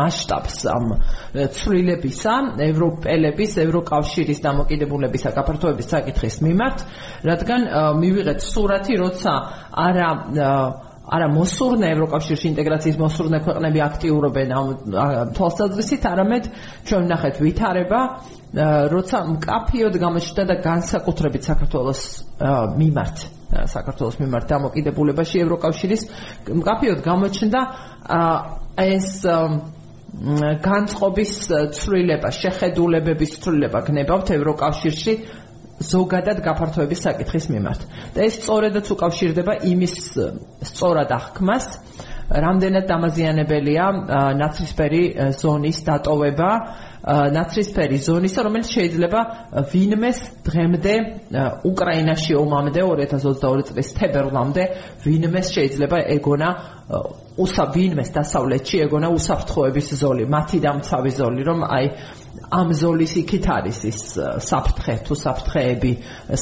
[0.00, 0.86] მასშტაბს ამ
[1.60, 6.84] ცვლილებისა ევროპელების ევროკავშირის დამოკიდებულებისა გაფართოების საკითხის მიმართ
[7.28, 7.68] რადგან
[8.00, 9.34] მივიღეთ სურათი როცა
[9.76, 10.08] არა
[11.10, 14.68] არა მოსურნე ევროკავშირში ინტეგრაციის მოსურნე ქვეყნები აქტიურობენ ამ
[15.34, 16.44] თვალსაზრისით არამედ
[16.86, 18.00] ჩვენ ვნახეთ ვითარება
[18.94, 22.00] როცა მკაფიოდ გამოჩნდა და განსაკუთრებით საქართველოს
[22.78, 23.18] მიმართ
[23.50, 26.02] საქართველოს მიმართ დამოკიდებულებაში ევროკავშირის
[26.60, 27.60] მკაფიოდ გამოჩნდა
[28.86, 29.08] ეს
[30.10, 31.32] განწყობის
[31.78, 35.12] ცვლილება, შეხედულებების ცვლილება გნებავთ ევროკავშირში
[35.80, 37.80] ზოგადად გაფართოების საკითხის მიმართ.
[38.14, 39.94] და ეს სწორედაც უკავშირდება იმის
[40.68, 41.66] სწორად აღქმას,
[42.30, 43.86] რამდენად დამაზიანებელია
[44.38, 45.02] ნაცრისფერი
[45.34, 46.50] ზონის დატოვება
[47.34, 49.20] ნაცრისფერი ზონისა, რომელიც შეიძლება
[49.72, 50.94] ვინმეს დღემდე
[51.64, 54.64] უკრაინაში ომამდე 2022 წლის თებერვლამდე
[55.04, 56.50] ვინმეს შეიძლება ეგონა
[57.40, 61.86] უსა ვინმეს დასავლეთში ეგონა უსაფრთხოების ზოლი, მათი დამცავი ზოლი, რომ აი
[62.50, 64.00] ამ ზოლის იქით არის ის
[64.46, 65.92] საფრთხე თუ საფრთხეები,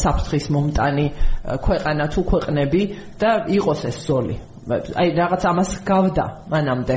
[0.02, 1.06] საფრთხის მომტანი
[1.64, 2.82] ქვეყანა თუ ქვეყნები
[3.20, 4.36] და იყოს ეს ზოლი.
[4.68, 6.96] აი რაღაც ამას გავდა მანამდე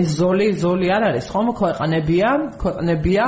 [0.00, 2.30] ეს ზოლი ზოლი არ არის ხომ ქვეყნებია
[2.62, 3.24] ქვეყნებია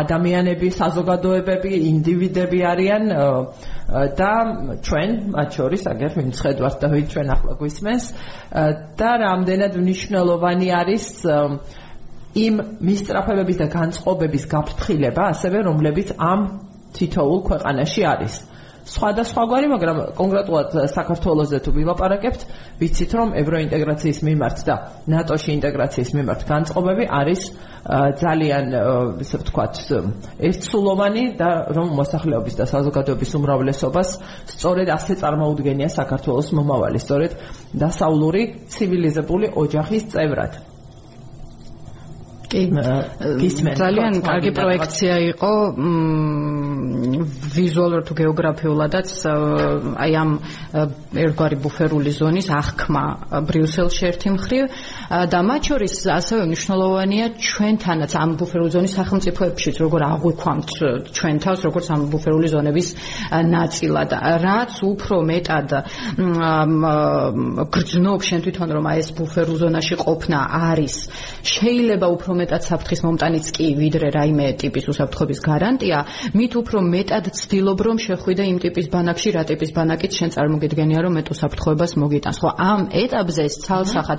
[0.00, 3.04] ადამიანები საზოგადოებები ინდივიდები არიან
[4.18, 4.32] და
[4.88, 8.04] ჩვენ მათ შორის აგერ ვიმცხედვართ და ვინ ჩვენ ახლა გვისმენს
[8.98, 11.06] და რამდენად მნიშვნელოვანი არის
[12.36, 16.40] იმ მისწრაფებების და განწყობების გაფრთხილება ასევე რომლებიც ამ
[16.96, 18.34] თითოეულ ქვეყანაში არის
[18.86, 22.42] სხვადასხვაგვარი, მაგრამ კონკრეტულად საქართველოსზე თუ ვილაპარაკებთ,
[22.78, 24.74] ვიცით რომ ევროინტეგრაციის მიმართ და
[25.10, 27.42] ნატოში ინტეგრაციის მიმართ განწყობები არის
[28.22, 28.64] ძალიან
[29.26, 29.74] ისე ვთქვათ,
[30.38, 34.08] ერთსულოვანი და რომ მოსახლეობის და საზოგადოების უმრავლესობას
[34.54, 37.32] სწორედ ასე წარმოუდგენია საქართველოს მომავალი, სწორედ
[37.74, 40.75] დასავლური ცივილიზებული ოჯახის წევრად.
[42.56, 42.64] კი
[43.42, 45.52] გისმენთ ძალიან კარგი პროექცია იყო
[47.56, 49.08] ვიზუალურ თუ გეოგრაფიულადაც
[50.04, 50.30] აი ამ
[51.24, 53.04] ერთგვარი ბუფერული ზონის აღქმა
[53.48, 54.64] ბრიუსელში ერთი მხრივ.
[55.32, 60.70] და მათ შორის ასევე მნიშვნელოვანია ჩვენთანაც ამ ბუფერული ზონის სახელმწიფოებშიც როგორ აღვიქვამთ
[61.16, 62.88] ჩვენ თავს როგორც ამ ბუფერული ზონების
[63.56, 64.10] ნაწილად.
[64.46, 65.68] რაც უფრო მეტად
[67.76, 70.38] გრძნობ შენ თვითონ რომ აი ეს ბუფერულ ზონაში ყოფნა
[70.72, 70.94] არის
[71.46, 75.98] შეიძლება უფრო მეტად საფრთხის მომტანიც კი ვიდრე რაიმე ტიპის უსაფრთხოების გარანტია,
[76.38, 81.18] მით უფრო მეტად ცდილობ რომ შეხვიდე იმ ტიპის ბანაკში, რა ტიპის ბანაკით შენ წარმოგიდგენია რომ
[81.18, 82.38] მეტ უსაფრთხოებას მოგიტანს.
[82.46, 84.18] ხო, ამ ეტაპზე ცალსახად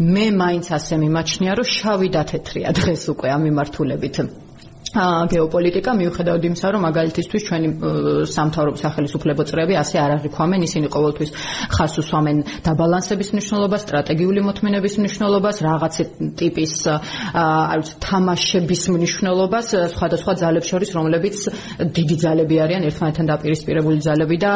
[0.00, 4.45] მე მაინც ასე მიმაჩნია რომ შავი და თეთრია დღეს უკვე ამ მიმართულებით.
[4.96, 7.68] გეოპოლიტიკა მიუხედავად იმისა, რომ მაგალითისთვის ჩვენი
[8.32, 11.30] სამთავრობო სახელმწიფო წრეები ასე არ აღიქვამენ, ისინი ყოველთვის
[11.76, 15.94] ხას უსვამენ დაბალანსების მნიშვნელობას, სტრატეგიული მოთმინების მნიშვნელობას, რაღაც
[16.40, 21.36] ტიპის არ ვიცი, თამაშების მნიშვნელობას სხვადასხვა ძალებს შორის, რომლებიც
[21.96, 24.52] დიდი ძალები არიან, ერთმანეთთან დაპირისპირებული ძალები და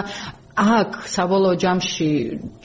[0.61, 2.09] აქ საბოლოო ჯამში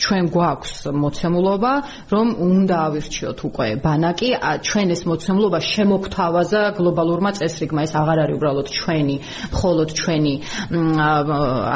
[0.03, 1.73] ჩვენ გვაქვს მოცემულობა,
[2.11, 4.29] რომ უნდა ავირჩიოთ უკვე ბანაკი,
[4.67, 9.15] ჩვენ ეს მოცემულობა შემოგთავაზა გლობალურმა წესრიგმა, ეს აღარ არის უბრალოდ ჩვენი,
[9.55, 10.33] მხოლოდ ჩვენი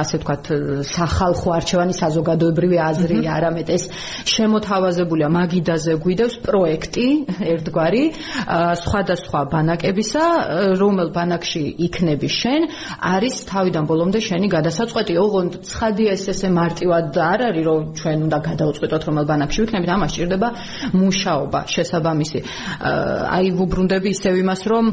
[0.02, 0.44] ასე ვთქვათ,
[0.92, 3.84] სახალხო არჩევანი საზოგადოებრივი აზრი, არამედ ეს
[4.28, 7.08] შემოთავაზებულია მაგიდაზე გვიდევს პროექტი
[7.54, 8.04] ერთგვარი
[8.84, 10.26] სხვადასხვა ბანაკებისა,
[10.84, 12.62] რომელ ბანაკში იქნები შენ,
[13.00, 18.38] არის თავიდან ბოლომდე შენი გადასაწყვეტი, ოღონდ ცხადი ეს ესე მარტივად არ არის რომ ჩვენ უნდა
[18.50, 20.50] გადაუწყვეტოთ რომ ალბანაკში ვიქნებით ამას ჭირდება
[21.00, 22.40] მუშაობა შესაბამისი.
[23.38, 24.86] აი ვუბრუნდები ისევ იმას რომ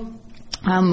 [0.67, 0.87] ამ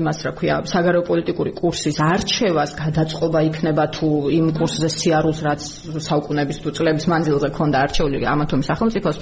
[0.00, 5.60] იმას რა ქვია საგარეო პოლიტიკური კურსის არჩევას გადაწყობა იქნება თუ იმ კურსზე სიარულს რაც
[6.08, 9.16] საუკუნეების თუ წლების მანძილზე ქონდა არჩეული ამათომი სახელმწიფოს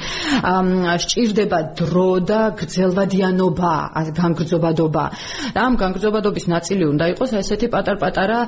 [1.03, 3.75] სჭირდება დრო და გრძელვადიანობა
[4.21, 5.05] განგრძობადობა
[5.67, 8.39] ამ განგრძობადობის ნაწილი უნდა იყოს ესეთი პატარ-პატარა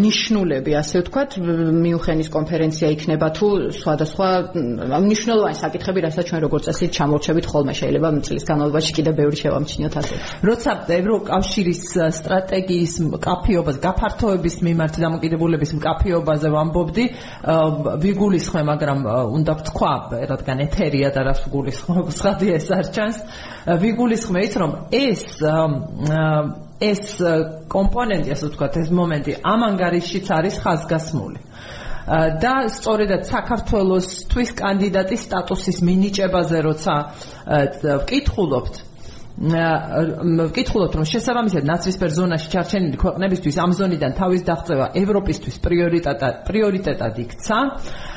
[0.00, 1.30] ნიშნულები ასე ვთქვათ
[1.84, 3.46] მიუხენის კონფერენცია იქნება თუ
[3.80, 4.28] სხვადასხვა
[5.04, 10.14] მნიშვნელოვანი საკითხები რასაც ჩვენ როგორც წესი ჩამორჩებით ხოლმე შეიძლება წლის განმავლობაში კიდე ბევრი შევამჩნიოთ ასე.
[10.48, 11.82] როცა ევროკავშირის
[12.16, 17.04] სტრატეგიის კაფიობას გაფართოების მიმართ დამოკიდებულების კაფიობაზე ვამბობდი
[18.04, 18.98] ვიგულისხმე მაგრამ
[19.36, 19.94] უნდა ვთქვა
[20.32, 23.16] რადგან ეთერია და რას ვიგულისხმე სხვადი ეს არ ჩანს.
[23.82, 25.24] ვიგულისხმე ის რომ ეს
[26.76, 27.04] ეს
[27.72, 31.40] კომპონენტი ასე ვთქვა ეს მომენტი ამ ანგარიშშიც არის ხაზგასმული.
[32.06, 36.94] და სწორედაც საქართველოსთვის კანდიდატის სტატუსის მინიჭებაზე როცა
[38.06, 38.74] ვკითხულობთ
[39.36, 47.58] ვკითხულობთ რომ შესაბამისად ნაცრისფერ ზონაში ჩარჩენილი ქვეყნებისთვის ამ ზონიდან თავის დაღწევა ევროპისთვის პრიორიტეტად პრიორიტეტად იქცა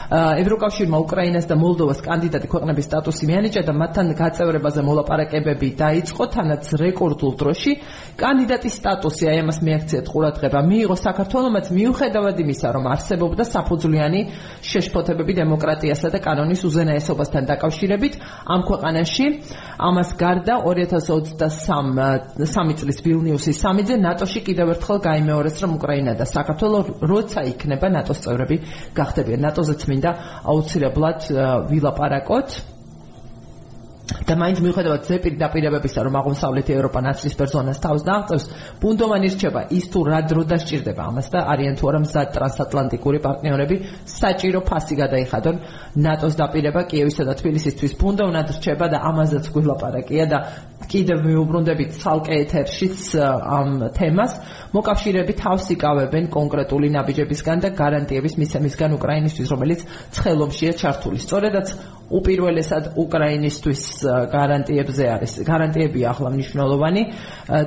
[0.10, 7.38] ევროკავშირმა უკრაინას და მოლდოვას კანდიდატი ქვეყნების სტატუსი მიანიჭა და მათთან გაწევრებაზე მოლაპარაკებები დაიწყო თანაც რეკორდულ
[7.38, 7.72] დროში.
[8.18, 10.66] კანდიდატის სტატუსი აი ამას მიაქციეთ ყურადღება.
[10.66, 14.22] მიიღო საქართველოსმაც მიუხედავად იმისა რომ არსებობდა საფუძვლიანი
[14.66, 18.14] შეშფოთებები დემოკრატიასა და კანონის უზენაესობასთან დაკავშირებით
[18.50, 19.26] ამ ქვეყანაში
[19.78, 27.46] ამას გარდა 2023 წლის ვილნიუსის სამიძე ნატოში კიდევ ერთხელ გაიმეორეს რომ უკრაინა და საქართველოს როცა
[27.54, 28.58] იქნება ნატოს წევრები
[28.98, 29.40] გახდებიან.
[29.46, 30.12] ნატოზეც მინდა
[30.48, 31.20] აუცილებლად
[31.70, 32.50] ვილაპარაკოთ.
[34.26, 38.46] და მაინც მიუხედავად ზეპირ დაპირებებისა რომ აღმოსავლეთი ევროპა ნაცრის პერსონას თავს დააღწევს
[38.82, 39.62] ბუნდოვანი რჩება.
[39.70, 43.76] ის თუ რა დრო დასჭირდება ამას და არიან თუ არა მზად ტრანსატლანტიკური პარტნიორები
[44.10, 45.56] საჭირო ფასი გადაიხადონ.
[46.02, 47.92] ნატოს დაპირება კიევისა და თბილისისთვის.
[48.02, 50.38] ბუნდოვნად რჩება და ამაზეც გულაპარაკია და
[50.88, 54.34] კიდევ მეუბრუნდებით ცალკე ეთერშიც ამ თემას
[54.74, 59.82] მოკავშირეები თავს იკავებენ კონკრეტული ნაბიჯებისგან და გარანტიების მიცემისგან უკრაინისთვის, რომელიც
[60.16, 61.20] ცხელომშია ჩართული.
[61.26, 61.68] სწორედაც
[62.10, 63.84] უპირველესად უკრაინისთვის
[64.34, 65.32] გარანტიებზე არის.
[65.46, 67.04] გარანტიები ახლა მნიშვნელოვანი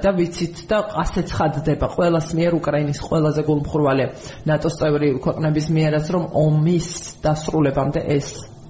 [0.02, 4.04] და ვიცით და ასე ცხადდება ყოველას მიერ უკრაინის ყველაზე გულმხრვალე
[4.46, 6.88] ნატოს წევრი ქვეყნების მიერაც, რომ ომის
[7.22, 8.26] დასრულებამდე ეს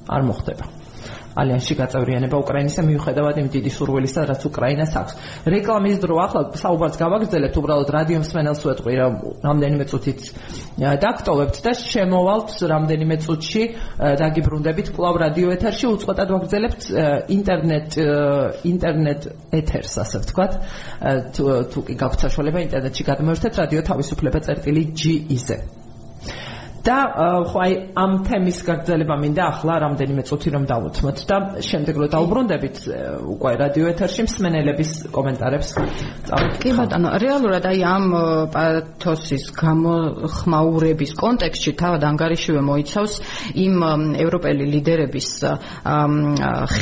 [0.08, 0.81] არ მოხდება.
[1.32, 5.12] ალიანსში გაწევრიანება უკრაინისა მიუხედავად იმ დიდი სურვილისა, რაც უკრაინას აქვს.
[5.48, 9.12] რეკლამის დრო ახლა საუბარს გავაგრძელებთ, უბრალოდ რადიო მსმენელს ვეტყვი, რომ
[9.46, 10.20] რამდენიმე წუთით
[10.82, 13.62] დაგტოვებთ და შემოვალთ რამდენიმე წუთში
[14.22, 16.82] დაგიბრუნდებით კლავ რადიო ეთერში, უწყვეტად ვაგრძელებთ
[17.32, 17.90] ინტერნეტ
[18.72, 20.52] ინტერნეტ ეთერს, ასე ვთქვათ.
[21.32, 21.42] თუ
[21.72, 25.81] თუ კი გაქვთ საშუალება ინტერნეტში გადმოერთეთ რადიო თავისუფლება წერტილი G-ზე.
[26.82, 26.98] და
[27.46, 32.76] ხო აი ამ თემის გაგრძელება მინდა ახლა რამდენიმე წუთი რომ დავუთმოთ და შემდეგ რო დაუბრუნდებით
[33.22, 35.68] უკვე რადიო ეთერში მსმენელების კომენტარებს
[36.26, 36.54] წავით.
[36.58, 38.06] კი ბატონო, რეალურად აი ამ
[38.50, 43.14] პათოსის გამოხმაურების კონტექსტში თავად ანგარიშივე მოიცავს
[43.62, 43.74] იმ
[44.18, 45.28] ევროპელი ლიდერების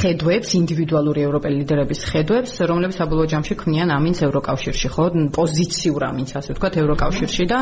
[0.01, 5.05] ხედვებს, ინდივიდუალური ევროპელი ლიდერების ხედვებს, რომლებიც საბოლოო ჯამში ქმნიან ამინს ევროკავშირში, ხო?
[5.37, 7.59] პოზიციურ ამინს, ასე ვთქვათ, ევროკავშირში და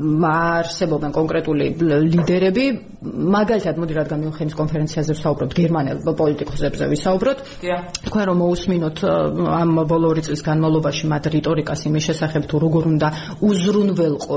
[0.00, 2.64] არსებობენ კონკრეტული ლიდერები,
[3.00, 7.38] მაგალითად, მოდი რადგან მიუნხენის კონფერენციაზე ვსაუბრობთ, გერმანელ პოლიტიკოსებზე ვისაუბროთ.
[8.08, 8.98] თქვენ რომ მოусმინოთ
[9.60, 13.08] ამ ბოლო ორი წლის განმავლობაში მათ რიტორიკას იმის შესახებ თუ როგორ უნდა
[13.40, 14.36] უზრუნველყო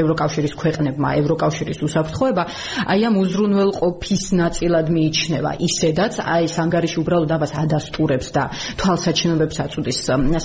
[0.00, 2.42] ევროკავშირის ქვეყნებმა ევროკავშირის უსაფრთხოება,
[2.84, 5.50] აი ამ უზრუნველყოფის ნაწილად მიიჩნევა.
[5.68, 8.42] ისედაც აი სანგარიში უბრალოდ ამას ადასტურებს და
[8.76, 9.98] თვალსაჩინოებს აწუდის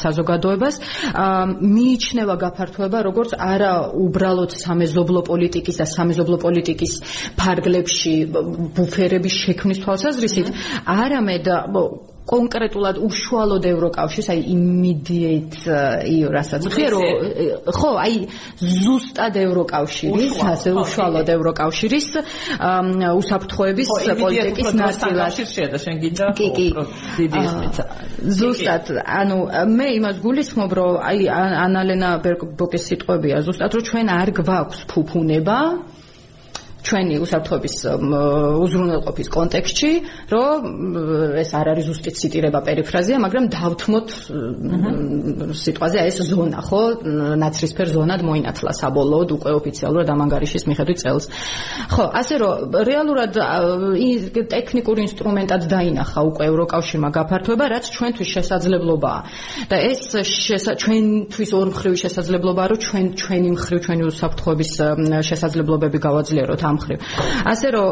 [0.03, 0.75] საზოგადოებას,
[1.75, 4.24] მიიჩნევა გაფართოება როგორც არა უბრალოდ
[4.65, 6.93] სამეზობლო პოლიტიკის და სამეზობლო პოლიტიკის
[7.39, 8.13] ფარგლებში
[8.79, 10.51] ბუფერების შექმნის თვალსაზრისით,
[10.95, 11.51] არამედ
[12.25, 15.61] კონკრეტულად უშუალოდ ევროკავშირს, აი immediate
[16.09, 17.05] EU რასაც ხე რომ
[17.69, 18.15] ხო, აი
[18.57, 22.07] ზუსტად ევროკავშირის, ასე უშუალოდ ევროკავშირის
[23.21, 23.89] უსაფრთხოების
[24.21, 25.29] პოლიტიკის ნაწილად.
[25.37, 27.83] შეიძლება შენ გინდა პროდიდიესმეცა.
[28.39, 29.37] ზუსტად, ანუ
[29.77, 31.29] მე იმას გულისხმობ, რომ აი
[31.65, 35.57] ანალენა ბერგბოკის სიტყვებია, ზუსტად რომ ჩვენ არ გვაქვს ფუფუნება
[36.85, 37.75] ჩვენი უსაფრთხოების
[38.61, 39.91] უზრუნველყოფის კონტექსტში,
[40.29, 40.57] რომ
[41.41, 44.07] ეს არ არის ზუსტი ციტირება პერიფრაზია, მაგრამ დავთმოთ
[45.65, 46.81] სიტყვაზე ეს ზონა, ხო?
[47.41, 51.25] ნაცრისფერ ზონად მოინათლა საბოლოოდ უკვე ოფიციალურად ამანგარიშის მიხედვით წელს.
[51.89, 52.53] ხო, ასე რომ
[52.85, 53.33] რეალურად
[54.53, 59.19] ტექნიკურ ინსტრუმენტად დაინახა უკვე ევროკავშირმა გაფართოება, რაც ჩვენთვის შესაძლებლობაა.
[59.69, 60.01] და ეს
[60.85, 64.71] ჩვენთვის ორმხრივი შესაძლებლობაა, რომ ჩვენ ჩვენი მხრივ ჩვენი უსაფრთხოების
[65.29, 66.99] შესაძლებლობები გავაძლიეროთ ამ სამხრივ.
[67.45, 67.89] ასე რომ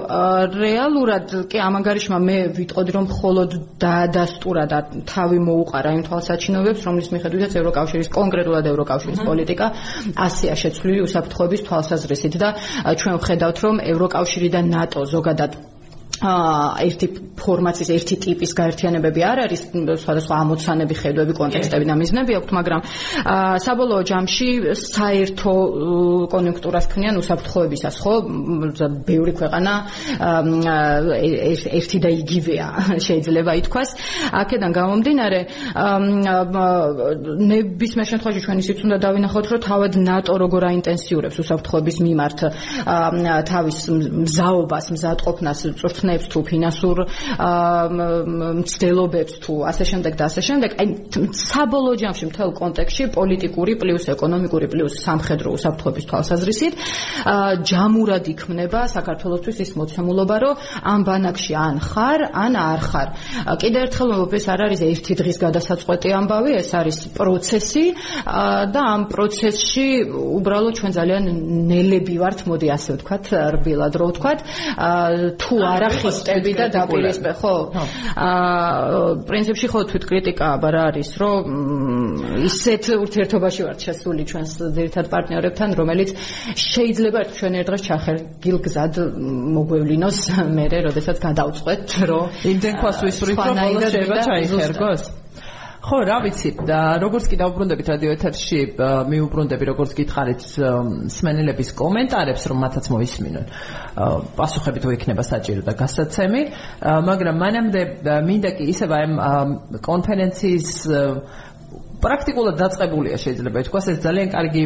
[0.59, 7.51] რეალურად კი ამანგარიშმა მე ვიტყოდი რომ მხოლოდ დაადასტურა და თავი მოუყარა იმ თვალსაჩინოებებს, რომლის მიხედვითაც
[7.63, 9.67] ევროკავშირის კონკრეტულად ევროკავშირის პოლიტიკა
[10.27, 12.49] ასია შეცვლილი უსაფრთხოების თვალსაზრისით და
[12.99, 15.72] ჩვენ ვხედავთ რომ ევროკავშირი და ნატო ზოგადად
[16.23, 17.07] ერთი
[17.43, 19.61] ფორმაციის ერთი ტიპის გაერთიანებები არ არის
[20.03, 22.81] სხვადასხვა ამოცანები, ხედვები, კონტექსტები და მიზნები აქვთ, მაგრამ
[23.65, 24.47] საბოლოო ჯამში
[24.79, 25.53] საერთო
[26.31, 28.13] კონjunქტურას ქმნიან უსაფრთხოებისას, ხო?
[29.03, 29.73] ბევრი ქვეყანა
[31.79, 32.67] ერთი და იგივეა,
[33.07, 33.89] შეიძლება ითქვას.
[34.31, 35.39] აქედან გამომდინარე,
[37.51, 42.37] ნებისმიერ შემთხვევაში ჩვენ ისიც უნდა დავინახოთ, რომ თავად ნატო როგორ აინტენსიურებს უსაფრთხოების მიმართ
[43.51, 43.77] თავის
[44.23, 46.97] მზაობას, მზადყოფნას, წვრთნებს ფინანსებს თუ ფინანსურ
[48.61, 50.69] მცდელობებს თუ ასე შემდეგ და ასე შემდეგ.
[50.77, 50.87] აი
[51.33, 56.73] საბოლოო ჯამში მთელ კონტექსში პოლიტიკური პლუს ეკონომიკური პლუს სამხედრო უსაფრთხოების თვალსაზრისით
[57.69, 60.55] ჯამურად იქმნება საქართველოსთვის ის მოცემულობა რომ
[60.93, 63.07] ამ ბანაკში ან ხარ ან არ ხარ.
[63.61, 67.85] კიდე ერთხელ ვიმბობ ეს არ არის ერთი დღის გადასაწყვეტი ამბავი ეს არის პროცესი
[68.73, 69.87] და ამ პროცესში
[70.37, 71.23] უბრალოდ ჩვენ ძალიან
[71.73, 73.25] ნელები ვართ მოდი ასე ვთქვათ
[73.57, 74.39] რბილად რო ვთქვათ.
[75.41, 77.55] თუ არა ხისტები და დაპირისპე ხო.
[78.17, 81.41] აა პრინციპში ხო თვით კრიტიკა აბა რა არის რომ
[82.49, 86.09] ისეთ ურთიერთობაში ვართ შესული ჩვენს ძირითად პარტნიორებთან რომელიც
[86.53, 88.93] შეიძლება ჩვენ ერთ დღეს ჩახერგილ გზად
[89.57, 90.19] მოგვევლინოს
[90.57, 95.03] მე როდესაც გადავწყვეტ რომ იმდენ ქვას ვისურვით რომ ბოლოს შეიძლება ჩაიხერგოს
[95.83, 96.49] ხო, რა ვიცი,
[97.03, 98.59] როგორც კი დაუბრუნდებით რადიო ეთერში,
[99.11, 100.45] მიუბრუნდები როგორც გითხარით
[101.11, 103.45] სმენელების კომენტარებს, რომ მათაც მოისმინონ.
[104.39, 106.41] პასუხები თუ იქნება საჭირო და გასაცემი,
[106.87, 109.05] მაგრამ მანამდე მინდა კი ისევ აი
[109.83, 110.71] კონფერენციის
[112.03, 114.63] პრაქტიკულად დაწყებულია შეიძლება ითქვას ეს ძალიან კარგი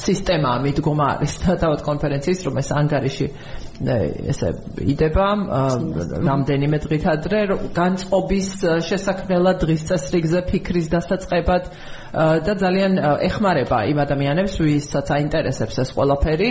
[0.00, 3.26] სისტემა მიდგომა არის თავად კონფერენციის რომ ეს ანგარიში
[3.80, 4.50] ესე
[4.84, 5.26] იდება
[6.26, 7.40] რამდენიმე დღით ადრე
[7.76, 8.48] განწყობის
[8.84, 11.70] შესაქმნელად დღის წესრიგზე ფიქრის დასაწყებად
[12.44, 16.50] და ძალიან ეხმარება იმ ადამიანებს ვისაც აინტერესებს ეს ყველაფერი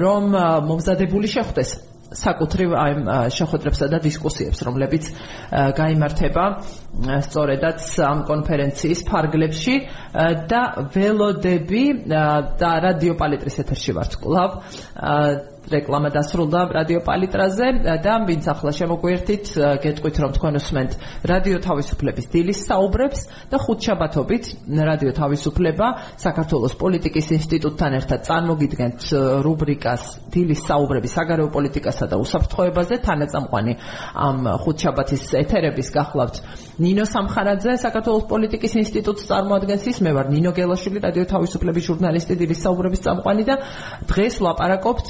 [0.00, 0.24] რომ
[0.72, 1.76] მომზადებული შეხვდეს
[2.08, 2.92] საკუთრივ აი
[3.36, 5.08] შეხვედრებსა და დისკუსიებს რომლებიც
[5.76, 6.44] გამართება
[7.26, 9.74] სწორედაც ამ კონფერენციის ფარგლებში
[10.48, 10.62] და
[10.96, 14.56] ველოდები და რადიო პალიტრის ეთერში ვართ კლავ
[15.72, 17.66] რეკლამა დასრულდა რადიო პალიტრაზე
[18.04, 19.46] და ვინც ახლა შემოგვერთით,
[19.84, 20.92] გეტყვით რომ თქვენ უსმენთ
[21.28, 23.20] რადიო თავისუფლების დილის საუბრებს
[23.52, 24.44] და ხუთშაბათობით
[24.88, 25.86] რადიო თავისუფლება
[26.24, 29.00] საქართველოს პოლიტიკის ინსტიტუტთან ერთად წარმოგიდგენთ
[29.44, 30.02] რუბრიკას
[30.32, 32.94] დილის საუბრები საგარეო პოლიტიკასა და უსაფრთხოებაზე.
[33.08, 33.72] თანაწამყვანი
[34.14, 36.36] ამ ხუთშაბათის ეთერების გახლავთ
[36.78, 39.98] ნინო სამხარაძე საქართველოს პოლიტიკის ინსტიტუტს წარმოადგენს ის.
[40.04, 43.54] მე ვარ ნინო გელაშვილი რადიო თავისუფლების ჟურნალისტი დილის საუბრების წამყვანი და
[44.10, 45.06] დღეს ვლაპარაკობთ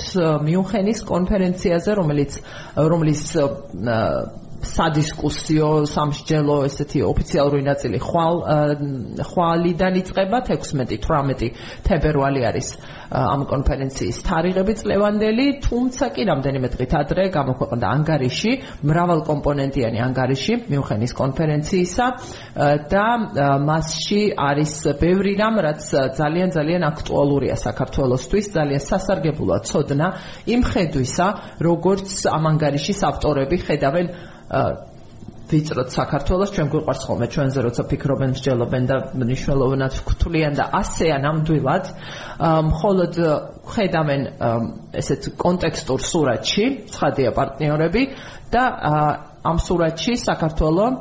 [0.49, 2.41] მიუნხენის კონფერენციაზე რომელიც
[2.93, 3.23] რომლის
[4.67, 8.37] სადისკუსიო სამსჯელო ესეთი ოფიციალური ნაწილი ხვალ
[9.31, 11.51] ხვალიდან იწყება 16-18
[11.87, 12.69] თებერვალი არის
[13.09, 18.53] ამ კონფერენციის თარიღები წლევანდელი თუმცა კი რამდენიმე დღით ადრე გამოქვეყნდა ანგარიში
[18.91, 22.07] მრავალკომპონენტიანი ანგარიში მიუნხენის კონფერენციისა
[22.93, 23.07] და
[23.65, 25.83] მასში არის ბევრი რამ რაც
[26.21, 30.09] ძალიან ძალიან აქტუალურია საქართველოსთვის ძალიან სასარგებლოა ცოდნა
[30.53, 31.29] იმ ხედვისა
[31.65, 34.07] როგორც ამ ანგარიშის ავტორები ხედავენ
[35.49, 37.27] ვიწროთ საქართველოს ჩვენ გვიყვარს ხოლმე.
[37.33, 41.85] ჩვენზე როცა ფიქრობენ მსჯელობენ და მნიშვნელოვნად ვქთვლიან და ასეა ნამდვილად
[42.69, 43.15] მხოლოდ
[43.73, 44.23] ხედავენ
[45.01, 48.03] ესეთ კონტექსტურ სურათში ცხადია პარტნიორები
[48.53, 48.65] და
[49.49, 50.93] ამ სურათში საქართველოს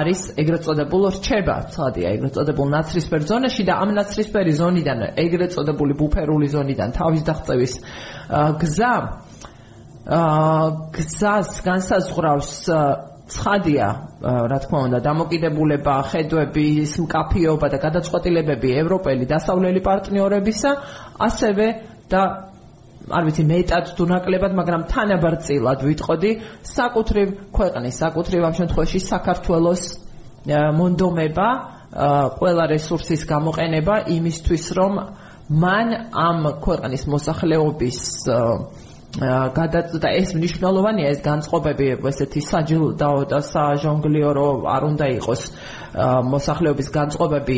[0.00, 1.56] არის ეგრეთ წოდებულ რჩება.
[1.70, 7.74] ცხადია ეგრეთ წოდებულ ნაცრისფერ ზონაში და ამ ნაცრისფერი ზონიდან ეგრეთ წოდებული ბუფერული ზონიდან თავის დაღწევის
[8.62, 8.94] გზა
[10.06, 12.52] გზას განსაზღვრავს
[13.30, 13.88] ცხადია,
[14.50, 16.68] რა თქმა უნდა, დამოკიდებულება, ხედვები,
[17.04, 20.70] მკაფიობა და გადაწყვეტილებები ევროპელი დასავლელი პარტნიორებისა,
[21.20, 21.66] ასევე
[22.10, 22.22] და
[23.10, 26.32] არ ვიცი მეტად თუ ნაკლებად, მაგრამ თანაბარწილად ვიტყოდი,
[26.64, 29.82] საკუთრივ ქვეყნის, საკუთრივ ამ შემთხვევაში საქართველოს
[30.50, 31.48] მონდომება,
[32.38, 34.92] ყველა რესურსის გამოყენება იმისთვის, რომ
[35.50, 37.98] მან ამ ქვეყნის მოსახლეობის
[39.18, 45.42] გადაწყვეტა ეს მნიშვნელოვანია ეს განწყობები ესეთი საჯილდაო და საჟონგლიორო არ უნდა იყოს
[46.30, 47.56] მოსახლეობის განწყობები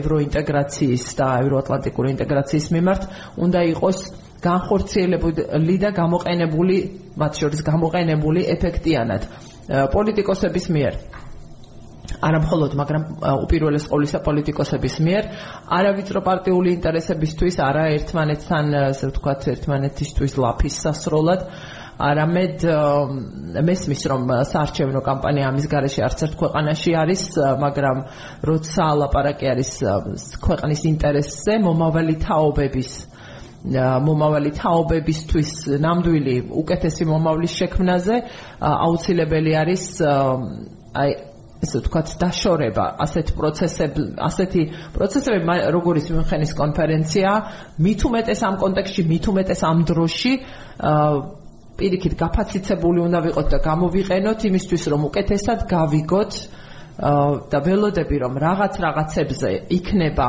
[0.00, 3.02] ევროინტეგრაციის და ევროატლანტიკური ინტეგრაციის მიმართ
[3.36, 3.98] უნდა იყოს
[4.48, 6.76] განხორციელებული და გამოყენებული
[7.20, 9.22] მათ შორის გამოყენებული ეფექტიანად.
[9.92, 10.94] პოლიტიკოსების მიერ
[12.22, 13.02] არა მხოლოდ, მაგრამ
[13.44, 15.24] უპირველეს ყოვლისა პოლიტიკოსების მიერ,
[15.78, 21.40] არავითრო პარტიული ინტერესებისთვის, არა ერთმანეთთან, ასე ვთქვათ, ერთმანეთისთვის ლაფის სასროლად,
[21.94, 22.64] არამედ
[23.62, 27.22] მესმის რომ საარჩევნო კამპანია ამის garaში არც ერთ ქვეყანაში არის,
[27.62, 27.98] მაგრამ
[28.50, 29.70] როცა ლაპარაკი არის
[30.42, 32.90] ქვეყნის ინტერესზე, მომავალი თაობების
[33.64, 38.16] მომავალი თაობებისთვის ნამდვილი უკეთესი მომავლის შექმნაზე
[38.60, 41.14] აუცილებელი არის აი
[41.64, 43.92] ესე ვთქვათ, დაშორება ასეთ პროცესებ,
[44.28, 44.62] ასეთი
[44.94, 45.40] პროცესები,
[45.76, 47.30] როგორიც მიხენის კონფერენცია,
[48.08, 48.54] უმეტეს ამ
[49.10, 50.32] მით უმეტეს ამ დროში,
[50.84, 51.42] აა
[51.74, 56.32] პირიქით გაფაციცებული უნდა ვიყოთ და გამოვიყენოთ იმისთვის, რომ უკეთესად გავიგოთ
[56.94, 60.26] აა და ველოდები, რომ რაღაც რაღაცებზე იქნება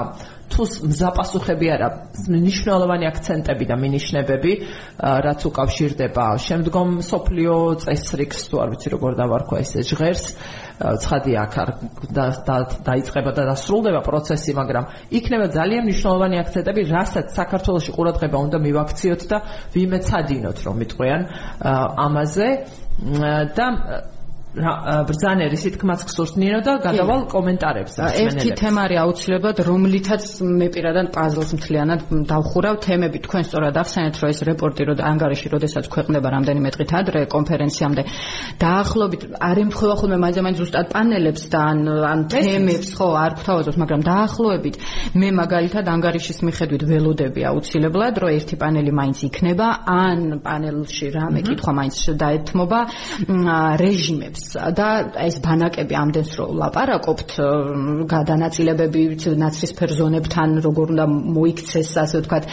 [0.52, 1.88] თუ მზაპასუხები არა
[2.30, 4.52] მნიშვნელოვანი აქცენტები და მინიშნებები
[5.26, 6.26] რაც უკავშირდება.
[6.46, 10.26] შემდგომ სოფლიო წესრიგს თუ არ ვიცი როგორ დავარქვა ეს ჟღერს
[10.76, 11.70] ცხადია აქ არ
[12.84, 14.86] დაიწყება და დასრულდება პროცესი მაგრამ
[15.18, 19.38] იქნება ძალიან მნიშვნელოვანი აქცენტები რასაც საქართველოს ყურადღება უნდა მივაქციოთ და
[19.76, 21.22] ვიმეცადინოთ რომ მიტყვიან
[22.06, 22.50] ამაზე.
[23.56, 23.66] და
[24.56, 31.52] ბრძანერის ითქმაც გსურთ ნინო და გადავალ კომენტარებს ერთი თემა არის აუცილებლად რომლითაც მე პირადად პაზლს
[31.60, 32.00] მთლიანად
[32.32, 32.76] დავხურავ.
[32.86, 38.02] თემები თქვენ სწორად ახსენეთ რომ ეს რეპორტი რო ანგარიში როდესაც ქვეყნდება რამდენიმე დღით ადრე კონფერენციამდე
[38.64, 41.78] დაახლოებით არ ემთხვევა ხოლმე მაინც ზუსტად პანელებს და ან
[42.16, 44.76] ან თემებს ხო არ გვთავაზობთ მაგრამ დაახლოებით
[45.20, 51.72] მე მაგალითად ანგარიშის მიხედვით ველოდები აუცილებლად რომ ერთი პანელი მაინც იქნება ან პანელში რამე კითხვა
[51.80, 52.80] მაინც დაეთმობა
[53.84, 54.45] რეჟიმებს
[54.80, 54.88] და
[55.26, 57.36] ეს ბანაკები ამდენს რომ ლაპარაკობთ
[58.16, 59.04] გადანაწილებები
[59.44, 61.06] ნაცრისფერ ზონებთან როგორ უნდა
[61.38, 62.50] მოიქცეს ასე ვთქვათ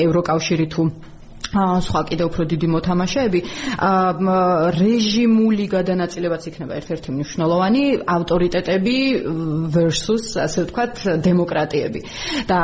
[0.00, 0.82] ევროკავშირი თუ
[1.50, 3.40] სხვა კიდევ უფრო დიდი მოთამაშეები.
[4.80, 8.96] რეჟიმული გადანაწილებაც იქნება ერთ-ერთი მნიშვნელოვანი ავტორიტეტები
[9.74, 10.94] versus ასე ვთქვათ
[11.26, 12.00] დემოკრატიები.
[12.46, 12.58] და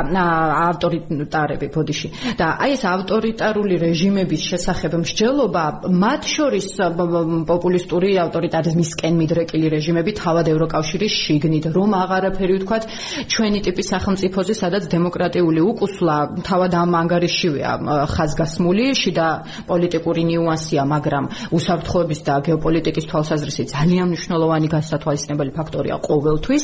[0.71, 2.07] ავტორიტარები ბოდიში.
[2.39, 6.67] და აი ეს ავტორიტარული რეჟიმების შესახებ მსჯელობა მათ შორის
[7.51, 12.83] პოპულისტური ავტორიტარიზმისკენ მიდრეკილი რეჟიმები თავად ევროკავშირის შიგნით რომ აღარაფერი ვთქვათ
[13.27, 16.15] ჩვენი ტიპის სახელმწიფოზე სადაც დემოკრატიული უკუსლა
[16.47, 17.71] თავად ამ ანგარიშივეა
[18.15, 19.27] ხაზგასმული განსხვავებული შიდა
[19.67, 21.23] პოლიტიკური ნიუანსია, მაგრამ
[21.55, 26.63] უსაფრთხოების და გეოპოლიტიკის თვალსაზრისით ძალიან მნიშვნელოვანი გასათვალისწინებელი ფაქტორია ყოველთვის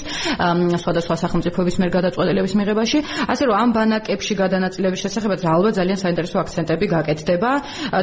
[0.84, 2.98] სხვადასხვა სახელმწიფოების მიერ გადაწყვეტილების მიღებაში.
[3.32, 7.52] ასე რომ ამ ბანაკებში გადანაწილების შესახებაც ალბათ ძალიან საინტერესო აქცენტები გაკეთდება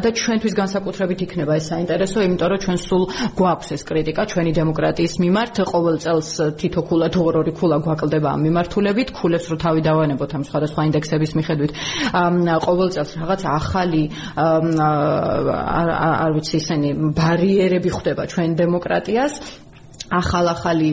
[0.01, 3.03] და ჩვენთვის განსაკუთრებით იქნება ეს საინტერესო, იმიტომ რომ ჩვენ სულ
[3.37, 6.29] გვაქვს ეს კრიტიკა ჩვენი დემოკრატიის მიმართ ყოველ წელს
[6.61, 11.33] თითო ქულა თუ ორი ქულა გვაკლდება ამ მიმართულებით, ქულებს რო თავი დავანებოთ ამ სხვადასხვა ინდექსების
[11.39, 11.71] მიხედვით.
[12.67, 13.90] ყოველ წელს რაღაც ახალი
[16.21, 16.89] არ ვიცი ისინი
[17.19, 19.33] ბარიერები ხვდება ჩვენ დემოკრატიას
[20.11, 20.91] ახალ-ახალი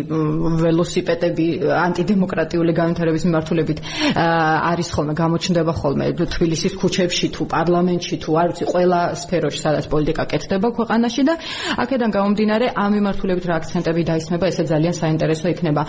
[0.61, 3.79] ველოსიპედები ანტიდემოკრატიული განვითარების მიმართულებით
[4.13, 6.05] არის ხოლმე გამოჩნდება ხოლმე.
[6.37, 11.33] თბილისის ქუჩებში თუ პარლამენტში თუ არ ვიცი ყველა სფეროში სადაც პოლიტიკა კეთდება ქვეყანაში და
[11.81, 15.81] აქედან გამომდინარე ამ მიმართულებით რა აქცენტები დაისმება ესე ძალიან საინტერესო იქნება.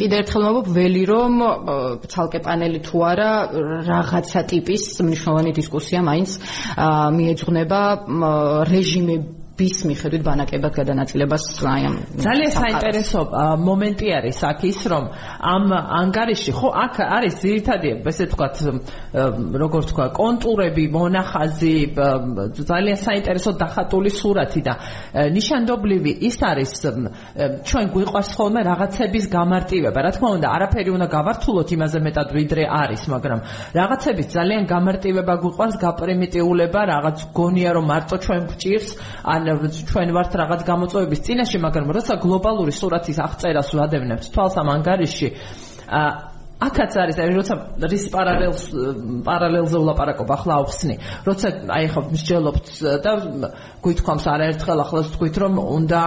[0.00, 1.32] კიდევ ერთხელ მოგობ ველი რომ
[2.08, 3.30] ცალკე პანელი თუ არა
[3.92, 6.30] რაღაცა ტიპის მნიშვნელოვანი დისკუსია მაინც
[7.16, 7.80] მიეძღვნება
[8.72, 13.20] რეჟიმები ვის მიხედვით ბანაკებად გადანაწილებას აი ამ ძალიან საინტერესო
[13.62, 15.04] მომენტი არის აქ ის რომ
[15.54, 15.64] ამ
[16.02, 18.56] ანგარიში ხო აქ არის ძირითადი ესე თქვათ
[19.62, 21.76] როგორ თქვა კონტურები მონახაზი
[22.66, 24.74] ძალიან საინტერესო დახატული სურათი და
[25.38, 26.72] ნიშანდობლივი ის არის
[27.62, 29.98] ჩვენ გვიყვარს ხოლმე რაღაცების გამარტივება.
[30.02, 33.40] რა თქმა უნდა არაფერი უნდა გავართულოთ იმაზე მეტად ვიდრე არის მაგრამ
[33.78, 38.90] რაღაცების ძალიან გამარტივება გვიყვარს გაპრიმიტიულება რაღაც გონია რომ მარტო ჩვენ გვჭირს
[39.22, 39.58] ან ან
[39.90, 45.28] ჩვენ ვართ რაღაც გამოწვევების წინაშე, მაგრამ როცა გლობალური სურათის აღწერას ვადევნებთ თვალს ამ ანგარიში,
[46.64, 47.54] აქაც არის აი როცა
[47.92, 48.64] რის პარალელს
[49.26, 50.96] პარალელზე ვლაპარაკობ ახლა ავხსნი
[51.28, 52.66] როცა აი ხო მსჯელობთ
[53.04, 53.12] და
[53.84, 56.00] გვითქვამს არაერთხელ ახლაც თქვით რომ უნდა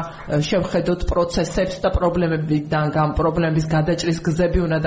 [0.49, 4.79] შევხედოთ პროცესებს და პრობლემებიდან გამ პრობლემების გადაჭრის გზები უნდა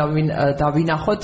[0.61, 1.23] დავინახოთ.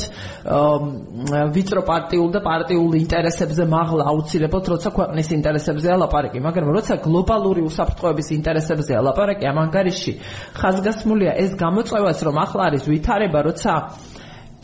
[1.56, 8.28] ვიწრო პარტიულ და პარტიულ ინტერესებზე მაღლა აუცილებლად როცა ქვეყნის ინტერესებზეა ლაპარაკი მაგრამ როცა გლობალური უსაფრთხოების
[8.38, 10.12] ინტერესებზეა ლაპარაკი ამ ანგარიში
[10.60, 13.72] ხაზგასმულია ეს გამოწვევაც რომ ახლა არის ვითარება როცა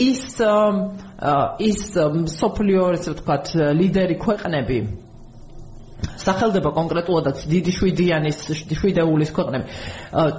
[0.00, 0.22] ის
[1.68, 1.82] ის
[2.38, 4.78] სოფლიო ესე ვთქვათ ლიდერი ქვეყნები
[6.22, 8.38] სახელდება კონკრეტულადაც დიდი შვიდიანის
[8.78, 9.64] შვიდეულის ქვეყნები.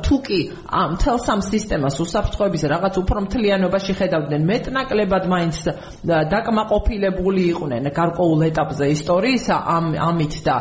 [0.06, 0.40] თუ კი
[0.70, 5.56] ამ თელს ამ სისტემას უსაფრთხოების რაღაც უფრო მთლიანობაში ხედავდნენ, მეტნაკლებად მაინც
[6.04, 10.58] დაკმაყოფილებული იყვნენ გარკვეულ ეტაპზე ისტორიისა ამ ამით და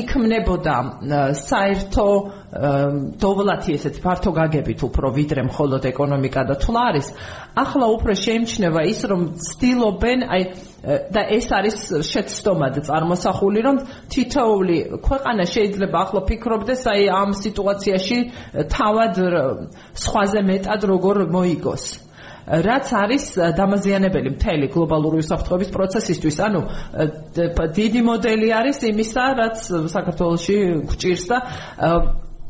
[0.00, 0.76] იქმნებოდა
[1.34, 2.08] საერთო
[3.20, 7.08] დოვლათი ესეც ფართო გაგებით უფრო ვიდრე მხოლოდ ეკონომიკა და თვლა არის
[7.60, 10.42] ახლა უფრო შეიმჩნევა ის რომ ცდილობენ აი
[10.88, 11.78] და ეს არის
[12.08, 13.76] შეცდომად წარმოსახული რომ
[14.12, 18.18] თითოეული ქვეყანა შეიძლება ახლა ფიქრობდეს აი ამ სიტუაციაში
[18.72, 19.14] თავად
[20.04, 21.84] სხვაზე მეტად როგორ მოიგოს
[22.48, 23.24] რაც არის
[23.58, 26.36] დამაზიანებელი მთელი გლობალური უსაფრთხოების პროცესისთვის.
[26.48, 26.60] ანუ
[27.76, 29.56] დიდი მოდელი არის იმისა, რაც
[29.92, 30.56] საქართველოსში
[30.88, 31.38] გვჭირს და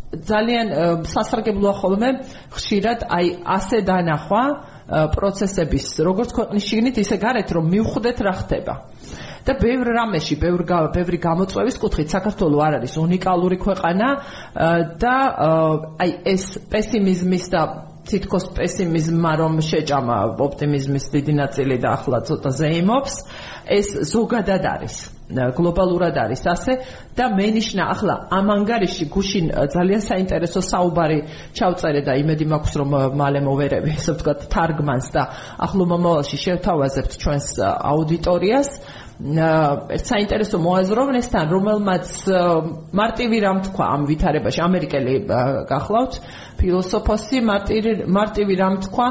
[0.09, 0.67] ძალიან
[1.05, 2.11] სასარგებლოა ხოლმე
[2.55, 4.45] ხშირად აი ასე დანახვა
[5.13, 8.75] პროცესების როგორც ქვეყნის შიგნით ისე გარეთ რომ მივხვდეთ რა ხდება.
[9.49, 10.61] და ბევრ რამეში ბევრ
[10.93, 14.09] ბევრი გამოწვევის კუთხით საქართველოს არ არის უნიკალური ქვეყანა
[15.01, 15.17] და
[16.05, 17.63] აი ეს პესიმიზმის და
[18.09, 23.15] თითქოს პესიმიზმა რომ შეჭამა ოპტიმიზმის დიდი ნაწილი და ახლა ცოტა ზეიმობს
[23.79, 26.73] ეს ზოგადად არის გლობალურად არის ასე.
[27.17, 31.19] და მენიშნა ახლა ამ ანგარიში გუშინ ძალიან საინტერესო საუბარი
[31.53, 35.23] ჩავწერე და იმედი მაქვს რომ მალე მოვერები ასე ვთქვათ თარგმანს და
[35.67, 38.71] ახლო მომავალში შევთავაზებთ ჩვენს აუდიტორიას.
[39.19, 42.07] ერთ საინტერესო მოაზროვნესთან რომელმაც
[42.95, 45.15] მარტივი რამ თქვა ამ ვითარებაში ამერიკელი
[45.67, 46.13] გახლავთ
[46.63, 47.39] ფილოსოფოსი
[48.07, 49.07] მარტივი რამ თქვა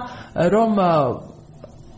[0.47, 0.71] რომ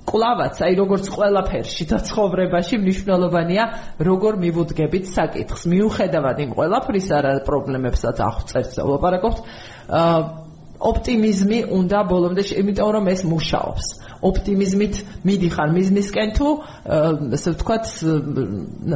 [0.09, 3.63] კლავაც, აი როგორც ყველაფერში და ცხოვრებაში მნიშვნელოვანია,
[4.01, 5.69] როგორ მივუდგებით საკითხს.
[5.69, 9.37] მიუხედავად იმ ყველაფრისა, რა პრობლემებსაც აღწერთ და ვლაპარაკობთ,
[9.89, 10.17] აა
[10.79, 13.87] ოპტიმიზმი უნდა ბოლომდე, იმიტომ რომ ეს მუშაობს.
[14.19, 15.69] ოპტიმიზმით მიდიხარ.
[15.75, 16.47] მიზნისკენ თუ
[17.39, 17.85] ასე ვთქვათ,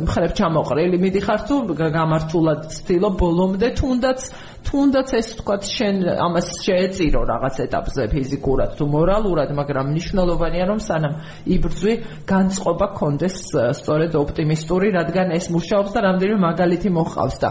[0.03, 4.19] მხრებ ჩამოყრილი მიდიხარ თუ გამართულად ცდილობ ბოლომდე თუნდაც
[4.63, 11.13] თუნდაც ეს თქვა შენ ამას შეეწირო რაღაც ეტაპზე ფიზიკურად თუ მორალურად, მაგრამ მნიშვნელოვანია რომ სანამ
[11.55, 11.93] იბრძვი,
[12.31, 13.37] განწყობა კონდეს
[13.79, 17.49] სწორედ ოპტიმისტური, რადგან ეს მუშაობს და რამდენიმე მაგალითი მოხავს და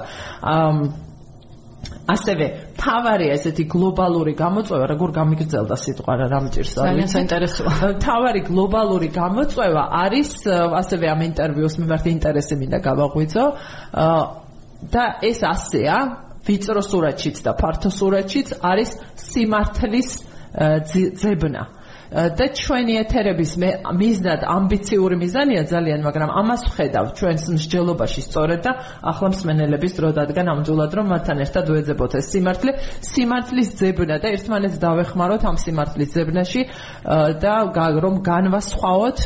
[2.08, 2.46] ასევე
[2.78, 6.88] თავარია ესეთი გლობალური გამოწვევა, როგორ გამიგრძელდა სიტყვა რა რამჭირს არის.
[6.90, 7.74] ძალიან საინტერესოა.
[8.02, 10.30] თავარი გლობალური გამოწვევა არის
[10.82, 13.44] ასევე ამ ინტერვიუს მიმართ ინტერესი მინდა გავაღვიძო.
[14.82, 15.98] და ეს ასეა,
[16.42, 20.10] ვიწრო სურათშიც და ფართო სურათშიც არის სიმართლის
[21.22, 21.62] ძებნა.
[22.12, 23.52] და ჩვენი ეთერების
[23.96, 30.42] მიზნად ამბიციური მიზანია ძალიან, მაგრამ ამას ვხედავ ჩვენს მსჯელობაში სწორედ და ახლა მსმენელების დრო დადგა
[30.44, 36.62] ნამდვილად რომ მათთან ერთად ვეძებოთ ეს სიმართლე, სიმართლის ძებნა და ერთმანეთს დავეხმაროთ ამ სიმართლის ძებნაში
[37.40, 37.54] და
[38.04, 39.18] რომ განვასხვაოთ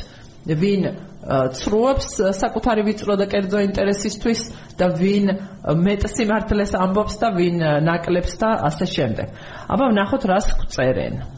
[0.47, 0.83] ვინ
[1.27, 4.41] ცრუობს საკუთარი ვიწრო და კერძო ინტერესისთვის
[4.79, 5.33] და ვინ
[5.75, 9.27] მეტ სიმართლეს ამბობს და ვინ ნაკლებს და ასე შემდეგ.
[9.67, 11.36] აბა ვნახოთ რას გწერენ.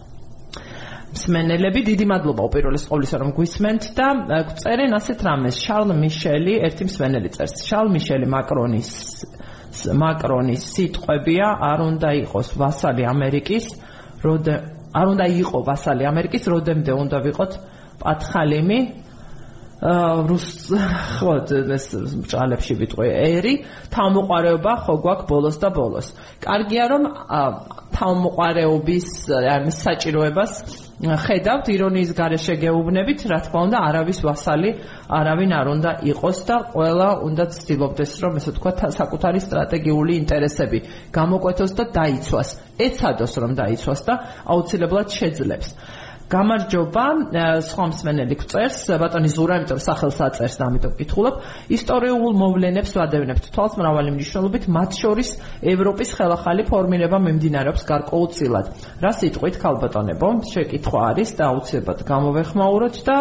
[1.08, 4.08] მსმენელები დიდი მადლობა უპირველეს ყოვლისა რომ გვისმენთ და
[4.60, 5.56] წერენ ასეთ რამეს.
[5.64, 7.54] შარლ მიშელი ერთი მსმენელი წერს.
[7.68, 8.90] შარლ მიშელი მაკრონის
[10.02, 13.66] მაკრონის სიტყვებია არ უნდა იყოს ვასალი ამერიკის
[14.24, 14.46] როდ
[14.98, 17.52] არ უნდა იყო ვასალი ამერიკის როდემდე უნდა ვიყოთ
[18.02, 18.80] პათხალიმი
[20.28, 21.86] რუს ხო ეს
[22.26, 23.08] ჭალებში ვიტყვი.
[23.38, 23.54] ერი
[23.94, 26.06] თავმოყარეობა ხო გვაქვს ბოლოს და ბოლოს.
[26.42, 27.02] კარგია რომ
[27.94, 30.52] თავმოყარეობის ამ საჭიროებას
[30.98, 34.70] ხედავთ ირონიის გარეშე გეუბნებით რა თქმა უნდა არავის ვასალი
[35.14, 40.78] არავინ არ უნდა იყოს და ყველა უნდა ცდილობდეს რომ ესე თქვა საკუთარი სტრატეგიული ინტერესები
[41.14, 42.48] გამოკვეთოს და დაიცვას
[42.82, 44.14] ეცადოს რომ დაიცვას და
[44.50, 45.68] აუცილებლად შეძლებს
[46.28, 47.04] გამარჯობა
[47.64, 51.34] სხვა მსმენელი გწერს ბატონი ზურა იმიტომ სახელს აწერს და ამიტომ ვკითხულობ
[51.72, 53.48] ისტორიულ მოვლენებს ვადევნებთ.
[53.56, 55.28] თვალს მრავალი მნიშვნელობით მათ შორის
[55.72, 58.66] ევროპის ხელახალი ფორმირება მიმდინარეობს გარკვეულწილად
[59.00, 60.28] რა სიტყვით ქალბატონებო?
[60.52, 63.16] შეკითხვა არის და აუცილებლად გამოვეხმაუროთ და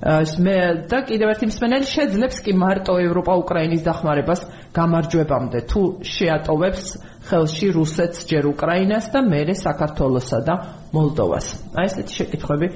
[0.00, 0.56] მე
[0.88, 4.40] და კიდევ ერთი მსმენელი შეძლებს კი მარტო ევროპა უკრაინის დახმარებას
[4.72, 5.58] გამარჯვებამდე.
[5.68, 6.84] თუ შეატოვებს
[7.30, 10.54] ხელში რუსეთს ჯერ უკრაინას და მერე საქართველოსა და
[10.90, 11.46] მოლდოვას.
[11.78, 12.66] აი ესეთი შეკითხვები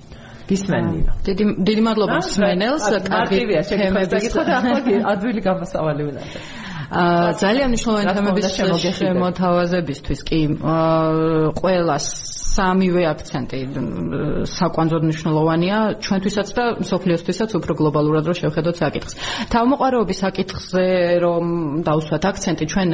[0.48, 1.12] გისმენინა.
[1.24, 4.78] დიდი დიდი მადლობა მსმენელს, კარგი თემების და ახლა
[5.12, 6.20] ადვილი გამოსავალი უნდა.
[6.92, 8.46] აა ძალიან მნიშვნელოვანი თემების
[9.00, 12.06] შემოთავაზებისთვის კი აა ყოველას
[12.54, 13.58] სამივე აქცენტი
[14.54, 19.12] საკვანძოდ მნიშვნელოვანია ჩვენთვისაც და სოფლიოსთვისაც უფრო გლობალურად რომ შევხედოთ საკითხს.
[19.54, 20.84] თავმოყარეობის საკითხზე
[21.24, 21.44] რომ
[21.86, 22.88] დავუსვათ აქცენტი ჩვენ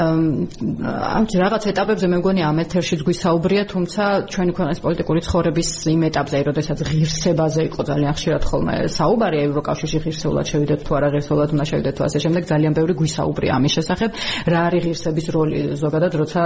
[0.00, 6.36] ამ რაღაც ეტაპებზე მე მგონი ამ ეთერშიც გვისაუბრია, თუმცა ჩვენი ქვეყნის პოლიტიკური ცხოვრების იმ ეტაპზე,
[6.50, 11.94] როდესაც ღირსებაზე იყო ძალიან ხშირად ხოლმე საუბარი ევროკავშირში ღირსეულად შევიდეთ თუ არა ღირსეულად უნდა შევიდეთ
[11.96, 14.10] თუ ასე შემდეგ ძალიან ბევრი გვისაუბრია ამის შესახებ,
[14.52, 16.40] რა არის ღირსების როლი ზოგადად როცა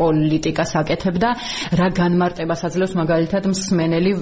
[0.00, 1.28] პოლიტიკას აკეთებდა
[1.80, 4.12] რა განმარტებას აძლევს მაგალითად მსმენელი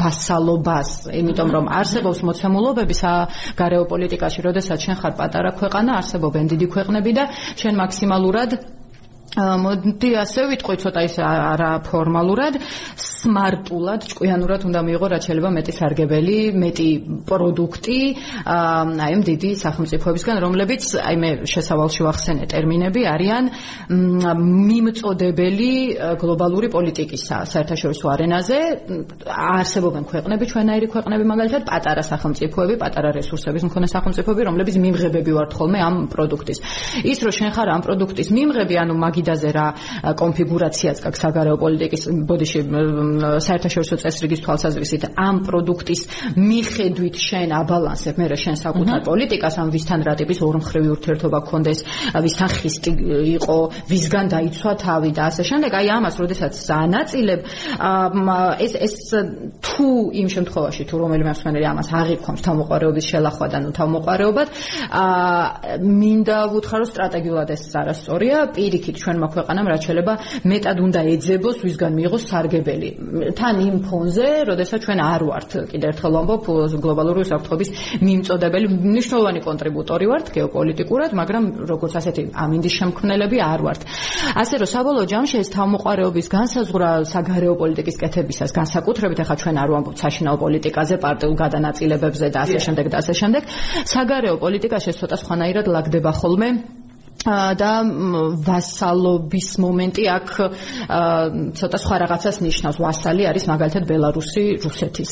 [0.00, 0.90] ვასალობას,
[1.20, 7.24] იმიტომ რომ არსებობს მოცემულობები საგარეო პოლიტიკაში, როდესაც შენ ხარ პატარა ქვეყანა, არსებობენ დიდი ქვეყნები და
[7.58, 8.50] შენ მაქსიმალურად
[9.38, 12.58] მოდი ასე ვიტყვი ცოტა ის არა ფორმალურად.
[12.98, 16.88] სმარტულად ჭკვიანურად უნდა მიიღო რაც შეიძლება მეტი სარგებელი მეტი
[17.30, 17.98] პროდუქტი
[18.42, 23.44] აი ამ დიდი სახელმწიფოებისგან რომლებიც აი მე შესავალში ვახსენე ტერმინები არიან
[24.66, 25.70] მიმწოდებელი
[26.18, 28.58] გლობალური პოლიტიკისა საერთაშორისო არენაზე.
[29.30, 35.78] არსებობენ ქვეყნები ჩვენაირი ქვეყნები მაგალითად პატარა სახელმწიფოები პატარა რესურსების მქონე სახელმწიფოები რომლებიც მიმღებები ვართ ხოლმე
[35.86, 36.58] ამ პროდუქტის.
[37.04, 39.66] ის რომ შენ ხარ ამ პროდუქტის მიმღები ანუ მაგ მაგიდაზე რა
[40.16, 42.60] კონფიგურაციაც გაქვს საგარეო პოლიტიკის ბოდიში
[43.44, 46.00] საერთაშორისო წესრიგის თვალსაზრისით ამ პროდუქტის
[46.36, 48.14] მიხედვით შენ აბალანსებ.
[48.20, 51.78] მე რა შენ საკუთარ პოლიტიკას ამ ვისთან რა ტიპის ორმხრივი ურთიერთობა გქონდეს
[52.24, 52.90] ვისთან ხისტი
[53.36, 53.58] იყო
[53.90, 55.70] ვისგან დაიცვა თავი და ასე შემდეგ.
[55.80, 57.40] აი ამას როდესაც ანაწილებ
[58.64, 58.94] ეს ეს
[59.60, 59.88] თუ
[60.20, 64.48] იმ შემთხვევაში თუ რომელიმე მსმენელი ამას აღიქვამს თავმოყარეობის შელახვა და ნუ თავმოყარეობად
[64.90, 68.38] აა მინდა ვუთხრა რომ სტრატეგიულად ეს არასწორია.
[68.54, 70.14] პირიქით ჩვენმა ქვეყანამ რაც შეიძლება
[70.46, 72.90] მეტად უნდა ეძებოს ვისგან მიიღოს სარგებელი.
[73.38, 76.44] თან იმ ფონზე როდესაც ჩვენ არ ვართ კიდე ერთხელ ვამბობ
[76.84, 77.68] გლობალური უსაფრთხოების
[78.06, 83.80] მიმწოდებელი მნიშვნელოვანი კონტრიბუტორი ვართ გეოპოლიტიკურად მაგრამ როგორც ასეთი ამინდის შემქმნელები არ ვართ.
[84.42, 89.98] ასე რომ საბოლოო ჯამში ეს თავმოყარეობის განსაზღვრა საგარეო პოლიტიკის კეთებისას განსაკუთრებით ახლა ჩვენ არ ვამბობთ
[90.04, 93.42] საშინაო პოლიტიკაზე პარტიულ გადანაწილებებზე და ასე შემდეგ და ასე შემდეგ.
[93.90, 96.48] საგარეო პოლიტიკაში ცოტა სხვანაირად ლაგდება ხოლმე
[97.20, 97.72] და
[98.46, 100.28] ვასალობის მომენტი აქ
[101.52, 102.78] ცოტა სხვა რაღაცას ნიშნავს.
[102.80, 105.10] ვასალი არის მაგალითად ბელარუსი რუსეთის.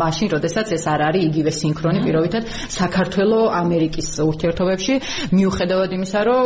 [0.00, 4.94] მაშინ, როდესაც ეს არ არის იგივე სინქრონი პირობითად საქართველოს ამერიკის ურთიერთობებში,
[5.36, 6.44] მიუხედავად იმისა, რომ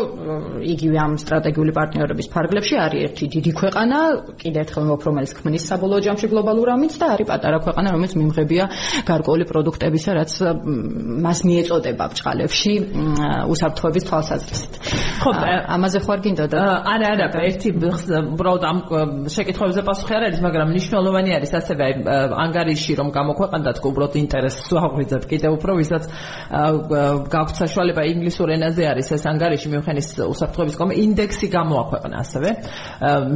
[0.74, 3.98] იგივე ამ სტრატეგიული პარტნიორების ფარგლებში არის ერთი დიდი ქვეყანა,
[4.42, 8.64] კიდევ ერთხელ მოფ რომელიც ქმნის საბოლოო ჯამში გლობალურ ამით და არის პატარა ქვეყანა, რომელიც მიმღებია
[9.06, 10.32] გარკვეული პროდუქტებისა, რაც
[11.24, 12.72] მას მიეწოდება ბჭყალებში
[13.54, 14.79] უსაფრთხოების თვალსაზრისით.
[14.80, 15.30] ხო,
[15.76, 16.60] ამაზე ხო არ გინდოდა?
[16.88, 18.78] არა, არა, ერთი უბრალოდ ამ
[19.28, 21.84] შეკითხვებზე პასუხი არ არის, მაგრამ მნიშვნელოვანი არის ასევე
[22.44, 26.04] ანგარიში რომ გამოქვეყნდათ უბრალოდ ინტერესს აღვიძათ კიდე უფრო, ვისაც
[27.28, 32.50] გაქვთ საშუალება ინგლისურ ენაზე არის ეს ანგარიში მიუნხენის უსაფრთხოების კომიტეტი ინდექსი გამოაქვეყნა ასევე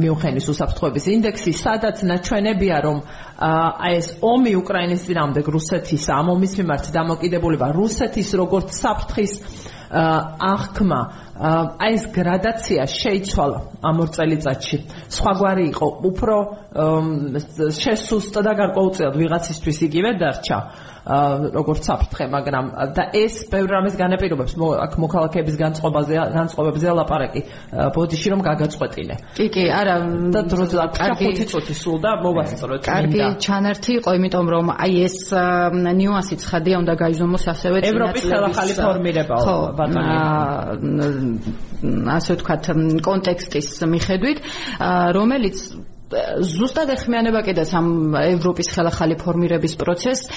[0.01, 2.97] მიუნხენის უსაფრთხოების ინდექსი, სადაც ნაჩვენებია რომ
[3.91, 9.33] ეს ომი უკრაინის წინააღმდეგ რუსეთის ამ ომის მიმართ დამოკიდებულება რუსეთის როგორც საფრთხის
[9.95, 10.99] აღქმა
[11.35, 14.77] აი ეს გრადაცია შეიცვალა ამ ორ წელიწადში.
[15.15, 16.35] სხვაგვარი იყო, უფრო
[17.79, 20.57] შესუსტა და გარკვეულწილად ვიღაცისთვის იგივე დარჩა.
[21.05, 22.65] როგორც საფრთხე, მაგრამ
[22.97, 27.41] და ეს ბევრ რამეს განაპირობებს აქ მოქალაქეების განწყობაზე განწყობებზე ლაპარაკი
[27.93, 29.15] ბოდიში რომ გაგაწყვეტინე.
[29.37, 29.95] კი, კი, არა
[30.33, 32.81] და დროზე კარგი 5 წუთი სულ და მოვასწოროთ.
[32.89, 35.17] კარგი ჩანართი იყო, იმიტომ რომ აი ეს
[36.01, 39.43] ნიუანსი ცხადია უნდა გაიზომოს ასევე ევროპის ხელახალი ფორმირებაა
[39.77, 40.15] ბატონი.
[41.85, 42.63] ასე ვთქვათ,
[43.05, 44.37] კონტექსტის მიხედვით,
[45.13, 45.57] რომელიც
[46.45, 50.29] ზუსტად ეხმიანება კიდეც ამ ევროპის ხელახალი ფორმირების პროცესს,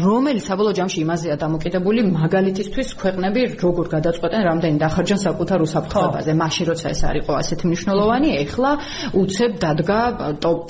[0.00, 6.32] რომელიც საბოლოო ჯამში იმაზეა დამოკიდებული მაგალითისთვის ქვეყნები როგორ გადაწყვეტენ რამდენი დახარჯან საკუთარ უსაფრთხოებაზე.
[6.42, 8.70] მაშინ როცა ეს არ იყო ასეთი მნიშვნელოვანი, ეხლა
[9.22, 10.00] უცებ დადგა
[10.42, 10.60] ტოპ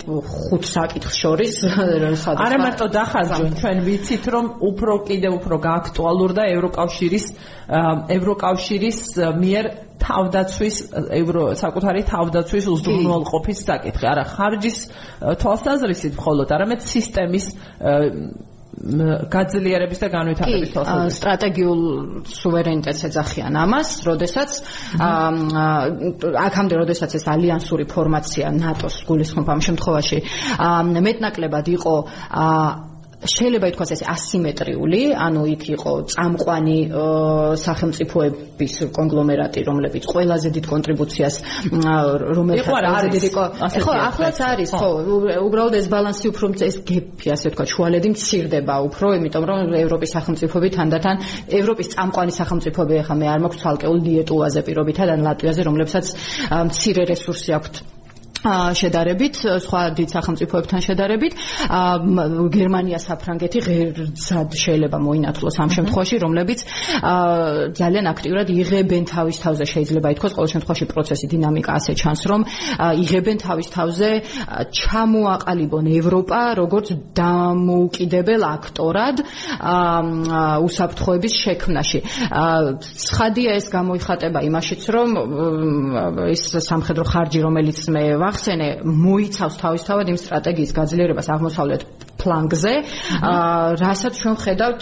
[0.51, 1.53] 5 საკითხს შორის
[2.25, 7.27] სადაც არა მარტო დახარჯონ, ჩვენ ვიცით რომ უფრო კიდე უფრო გააქტუალურდა ევროკავშირის
[7.73, 8.99] ევროკავშირის
[9.43, 9.65] მიერ
[10.03, 10.77] თავდაცვის
[11.21, 14.07] ევრო საკუთარი თავდაცვის უზრუნველყოფის საკითხი.
[14.13, 14.79] არა ხარჯის
[15.43, 17.47] თვალსაზრისით მხოლოდ, არამედ სისტემის
[18.73, 21.17] გაძლიერების და განვითარების თვალსაზრისით.
[21.21, 21.81] სტრატეგიულ
[22.25, 24.51] სუვერენიტეტს ეძახიან ამას, როდესაც
[26.47, 30.19] აქამდე როდესაც ეს ალიანსური ფორმაცია ნატოს გულისხმობ ამ შემთხვევაში
[31.05, 31.95] მეტნაკლებად იყო
[33.23, 36.79] შეიძლება ითქვას ეს ასიმეტრიული, ანუ იქ იყო წამყვანი
[37.63, 41.35] სახელმწიფოების კონგლომერატი, რომლებიც ყველაზე დიდ კონტრიბუციას
[41.71, 44.91] რომელთა ყველაზე დიდი ხო ახლაც არის, ხო,
[45.47, 50.69] უბრალოდ ეს ბალანსი უფრო ეს გეპი, ასე ვთქვათ, შუალედი მცირდება უფრო, იმიტომ რომ ევროპის სახელმწიფოები
[50.79, 51.17] თანდათან
[51.63, 56.07] ევროპის წამყვანი სახელმწიფოები ახლა მე არ მაქვს ცალკეულ დიეტულაზე პირობითად ან ლატვიაზე, რომლებსაც
[56.51, 57.75] მცირე რესურსი აქვთ
[58.43, 61.33] შედარებით სხვა დიდ სახელმწიფოებთან შედარებით.
[62.57, 66.61] გერმანია საფრანგეთი ღერძად შეიძლება მოინათლოს ამ შემთხვევაში რომლებიც
[67.79, 69.65] ძალიან აქტიურად იღებენ თავის თავზე.
[69.73, 72.41] შეიძლება ითქვას ყოველ შემთხვევაში პროცესი დინამიკა ასე ჩანს რომ
[73.05, 74.11] იღებენ თავის თავზე
[74.83, 79.17] ჩამოაყალიბონ ევროპა როგორც დამოუკიდებელ აქტორად
[80.67, 81.99] უსაფრთხოების შექმნაში.
[83.07, 85.09] ცხადია ეს გამოიხატება იმაშიც რომ
[86.35, 91.85] ის სამხედრო ხარჯი რომელიც მე ახსენე მოიცავს თავისთავად იმ სტრატეგიის გაძლიერებას აღმოსავლეთ
[92.23, 92.73] ფლანგზე,
[93.83, 94.81] რასაც ჩვენ ხედავთ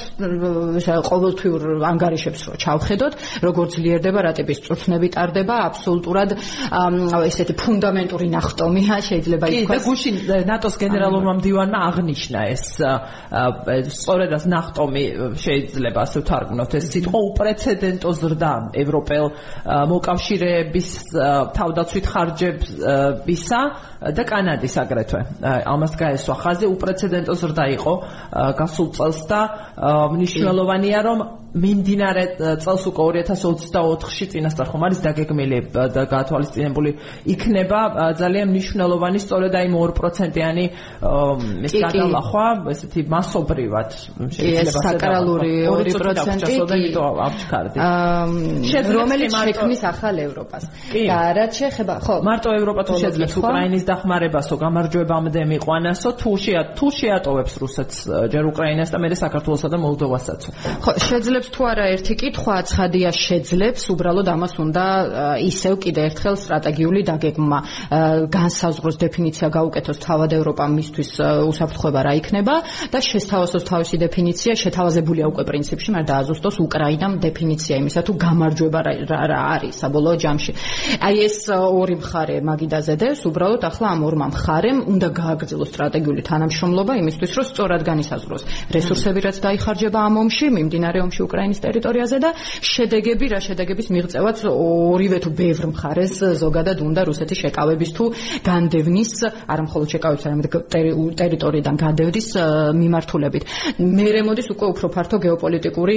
[1.11, 1.61] ყოველთვიურ
[1.91, 3.12] ანგარიშებს რო ჩავხედოთ,
[3.45, 6.30] როგორც ძლიერდება რატების წვრთნები ტარდება, აბსოლუტურად
[7.30, 9.66] ესეთი ფუნდამენტური ნახტომია შეიძლება ითქვას.
[9.66, 10.14] კი, და გუშინ
[10.51, 12.64] ნატოს გენერალურმა მდივანმა აღნიშნა ეს
[14.01, 15.05] სწორედ ეს ნახტომი
[15.41, 19.24] შეიძლება ასე ვთარგმნოთ ეს სიტყვა უპრეცედენტო ზრდა ევროპელ
[19.93, 20.88] მოკავშირეების
[21.57, 23.61] თავდაცვით ხარჯებისა
[24.01, 25.20] და კანადის აგრეთვე.
[25.45, 27.93] ამას გაესვა ხაზი უპრეცედენტო ზრდა იყო
[28.61, 29.41] გასულ წელს და
[30.14, 31.18] მნიშვნელოვანია რომ
[31.55, 32.24] მიმდინარე
[32.62, 36.90] წელს უკვე 2024-ში წინასწარ ხომ არის დაგეგმილი და გათვალისწინებული
[37.34, 37.80] იქნება
[38.20, 40.64] ძალიან მნიშვნელოვანი სწორედ აი 2%-იანი
[41.66, 43.90] ეს გადალახვა ესეთი მასობრივად
[44.36, 45.53] შეიძლება საკრალური
[45.90, 46.94] 2%
[48.94, 50.64] რომელიც შექმნის ახალ ევროპას.
[50.92, 56.86] და რაც შეეხება ხო მარტო ევროპა თუ შეძლებს უკრაინის დახმარებასო გამარჯვებამდე მიყვანასო თუ შეა თუ
[57.01, 57.96] შეატოვებს რუსეთს
[58.32, 60.40] ჯერ უკრაინას და მე საქართველოსა და მოლდოვასაც.
[60.84, 64.84] ხო შეძლებს შეძლებს თუ არა ერთი კითხვა ცხადია შეძლებს უბრალოდ ამას უნდა
[65.41, 67.59] ისევ კიდე ერთხელ სტრატეგიული დაგეგმა.
[68.28, 71.11] განსაზღვროს დეფინიცია გაუკეთოს თავად ევროპა მისთვის
[71.49, 72.55] უსაფრთხოება რა იქნება
[72.93, 78.80] და შესთავაზოს თავისი დეფინიცია შეთავაზებულია უკვე პრინციპში მაგრამ დააზუსტოს უკრაინამ დეფინიცია იმისა თუ გამარჯვება
[79.32, 80.53] რა არის საბოლოო ჯამში.
[81.01, 86.93] აი ეს ორი მხარე მაგიდაზე დევს უბრალოდ ახლა ამ ორმა მხარემ უნდა გააგრძელოს სტრატეგიული თანამშრომლობა
[87.01, 88.43] იმისთვის რომ სწორად განისაზღვროს.
[88.76, 92.31] რესურსები რაც დაიხარჯება ამ ომში მიმდინარე ომში უკრაინის ტერიტორიაზე და
[92.74, 98.05] შედეგები რა შედეგების მიღწევაც ორივე თუ ბევრ მხარეს ზოგადად უნდა რუსეთის შეკავების თუ
[98.43, 99.12] განდევნის
[99.47, 100.47] არა მხოლოდ შეკავების არამედ
[101.20, 102.28] ტერიტორიიდან განდევნის
[102.81, 103.43] მიმართულებით.
[103.78, 105.97] მერე მოდის უკვე უფრო ფართო გეოპოლიტიკური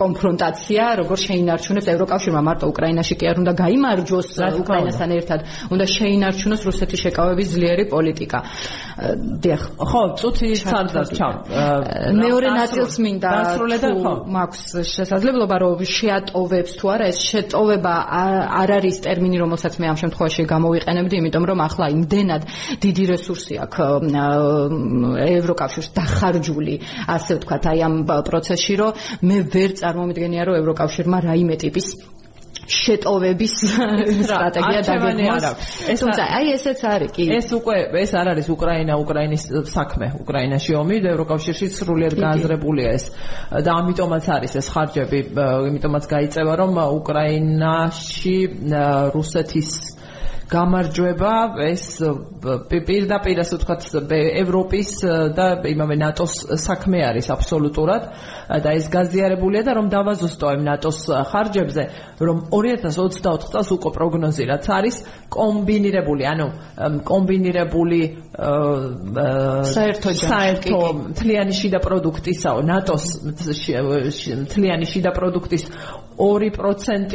[0.00, 4.28] კონფრონტაცია, როგორ შეინარჩუნებს ევროკავშირმა მარტო უკრაინაში კი არ უნდა გაიმარჯვოს
[4.62, 5.40] უკრაინასთან ერთად,
[5.70, 8.38] უნდა შეინარჩუნოს რუსეთის შეკავების ძლიერი პოლიტიკა.
[9.44, 9.62] დიახ.
[9.76, 11.34] ხო, წუთი სარდას ჩამ.
[12.16, 14.12] მეორე ნაწილს მინდა დასრულე და ხო.
[14.36, 17.94] მაქვს აქვს შესაძლებლობა რომ შეატოვებს თუ არა ეს შეტოვება
[18.60, 22.42] არ არის ტერმინი რომელსაც მე ამ შემთხვევაში გამოვიყენებდი იმიტომ რომ ახლა იმდენად
[22.84, 24.16] დიდი რესურსი აქვს
[25.36, 26.74] ევროკავშირს დახარჯული
[27.16, 28.92] ასე ვთქვათ აი ამ პროცესში რომ
[29.28, 31.86] მე ვერ წარმომიდგენია რომ ევროკავშირმა რაიმე ტიპის
[32.66, 33.54] შეტოვების
[34.26, 35.44] სტრატეგია დაგეგმოს.
[36.02, 37.24] თუმცა აი ესეც არის კი.
[37.38, 40.06] ეს უკვე ეს არ არის უკრაინა უკრაინის საქმე.
[40.22, 43.04] უკრაინაში ომი და ევროკავშირში სრულიად გააზრებულია ეს.
[43.64, 45.20] და ამიტომაც არის ეს ხარჯები,
[45.70, 48.36] იმიტომაც გაიწევა რომ უკრაინაში
[49.14, 49.95] რუსეთის
[50.46, 51.32] გამარჯვება
[51.66, 51.84] ეს
[52.70, 53.86] პირდაპირ ასე ვთქვათ
[54.42, 54.90] ევროპის
[55.34, 58.02] და იმავე ნატოს საქმე არის აბსოლუტურად.
[58.46, 60.98] და ეს გაზიარებულია და რომ დავაზუსტო ამ ნატოს
[61.30, 61.82] ხარჯებზე
[62.22, 64.96] რომ 2024 წელს უკვე პროგნოზი რაც არის
[65.34, 66.48] კომბინირებული ანუ
[67.10, 68.00] კომბინირებული
[69.74, 70.78] საერთო საერთო
[71.10, 73.04] მთლიანი შიდა პროდუქტისაო ნატოს
[74.46, 75.64] მთლიანი შიდა პროდუქტის
[76.16, 77.12] 2%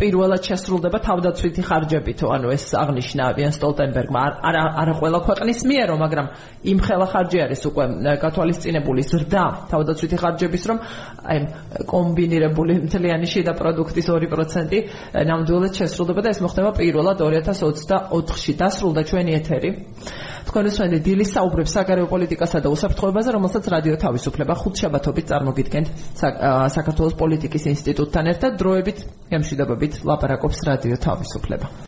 [0.00, 4.20] პირველად შესრულდება თავდაცვითი ხარჯებითო, ანუ ეს აღნიშნა ვიან სტოლტენბერგმა.
[4.40, 6.26] არა არა ყველა ქვეყნის მიერო, მაგრამ
[6.64, 7.84] იმ ხელა ხარჯი არის უკვე
[8.24, 10.78] გათვალისწინებული ზრდა თავდაცვითი ხარჯების, რომ
[11.28, 11.38] აი
[11.92, 14.72] კომბინირებული მთლიანი შიდა პროდუქტის 2%
[15.28, 19.70] ნამდვილად შესრულდება და ეს მოხდება პირველად 2024-ში დასრულდა ჩვენი ეთერი.
[20.54, 25.88] უსმენთ დილის საუბრებს საგარეო პოლიტიკასა და უსაფრთხოებაზე, რომელსაც რადიო თავისუფლება ხუთშაბათობით წარმოგიდგენთ
[26.78, 29.02] საქართველოს პოლიტიკის ინსტიტუტთან ერთად დროებით,
[29.34, 31.74] ემშვიდობებით ლაპარაკობს რადიო თავისუფლება.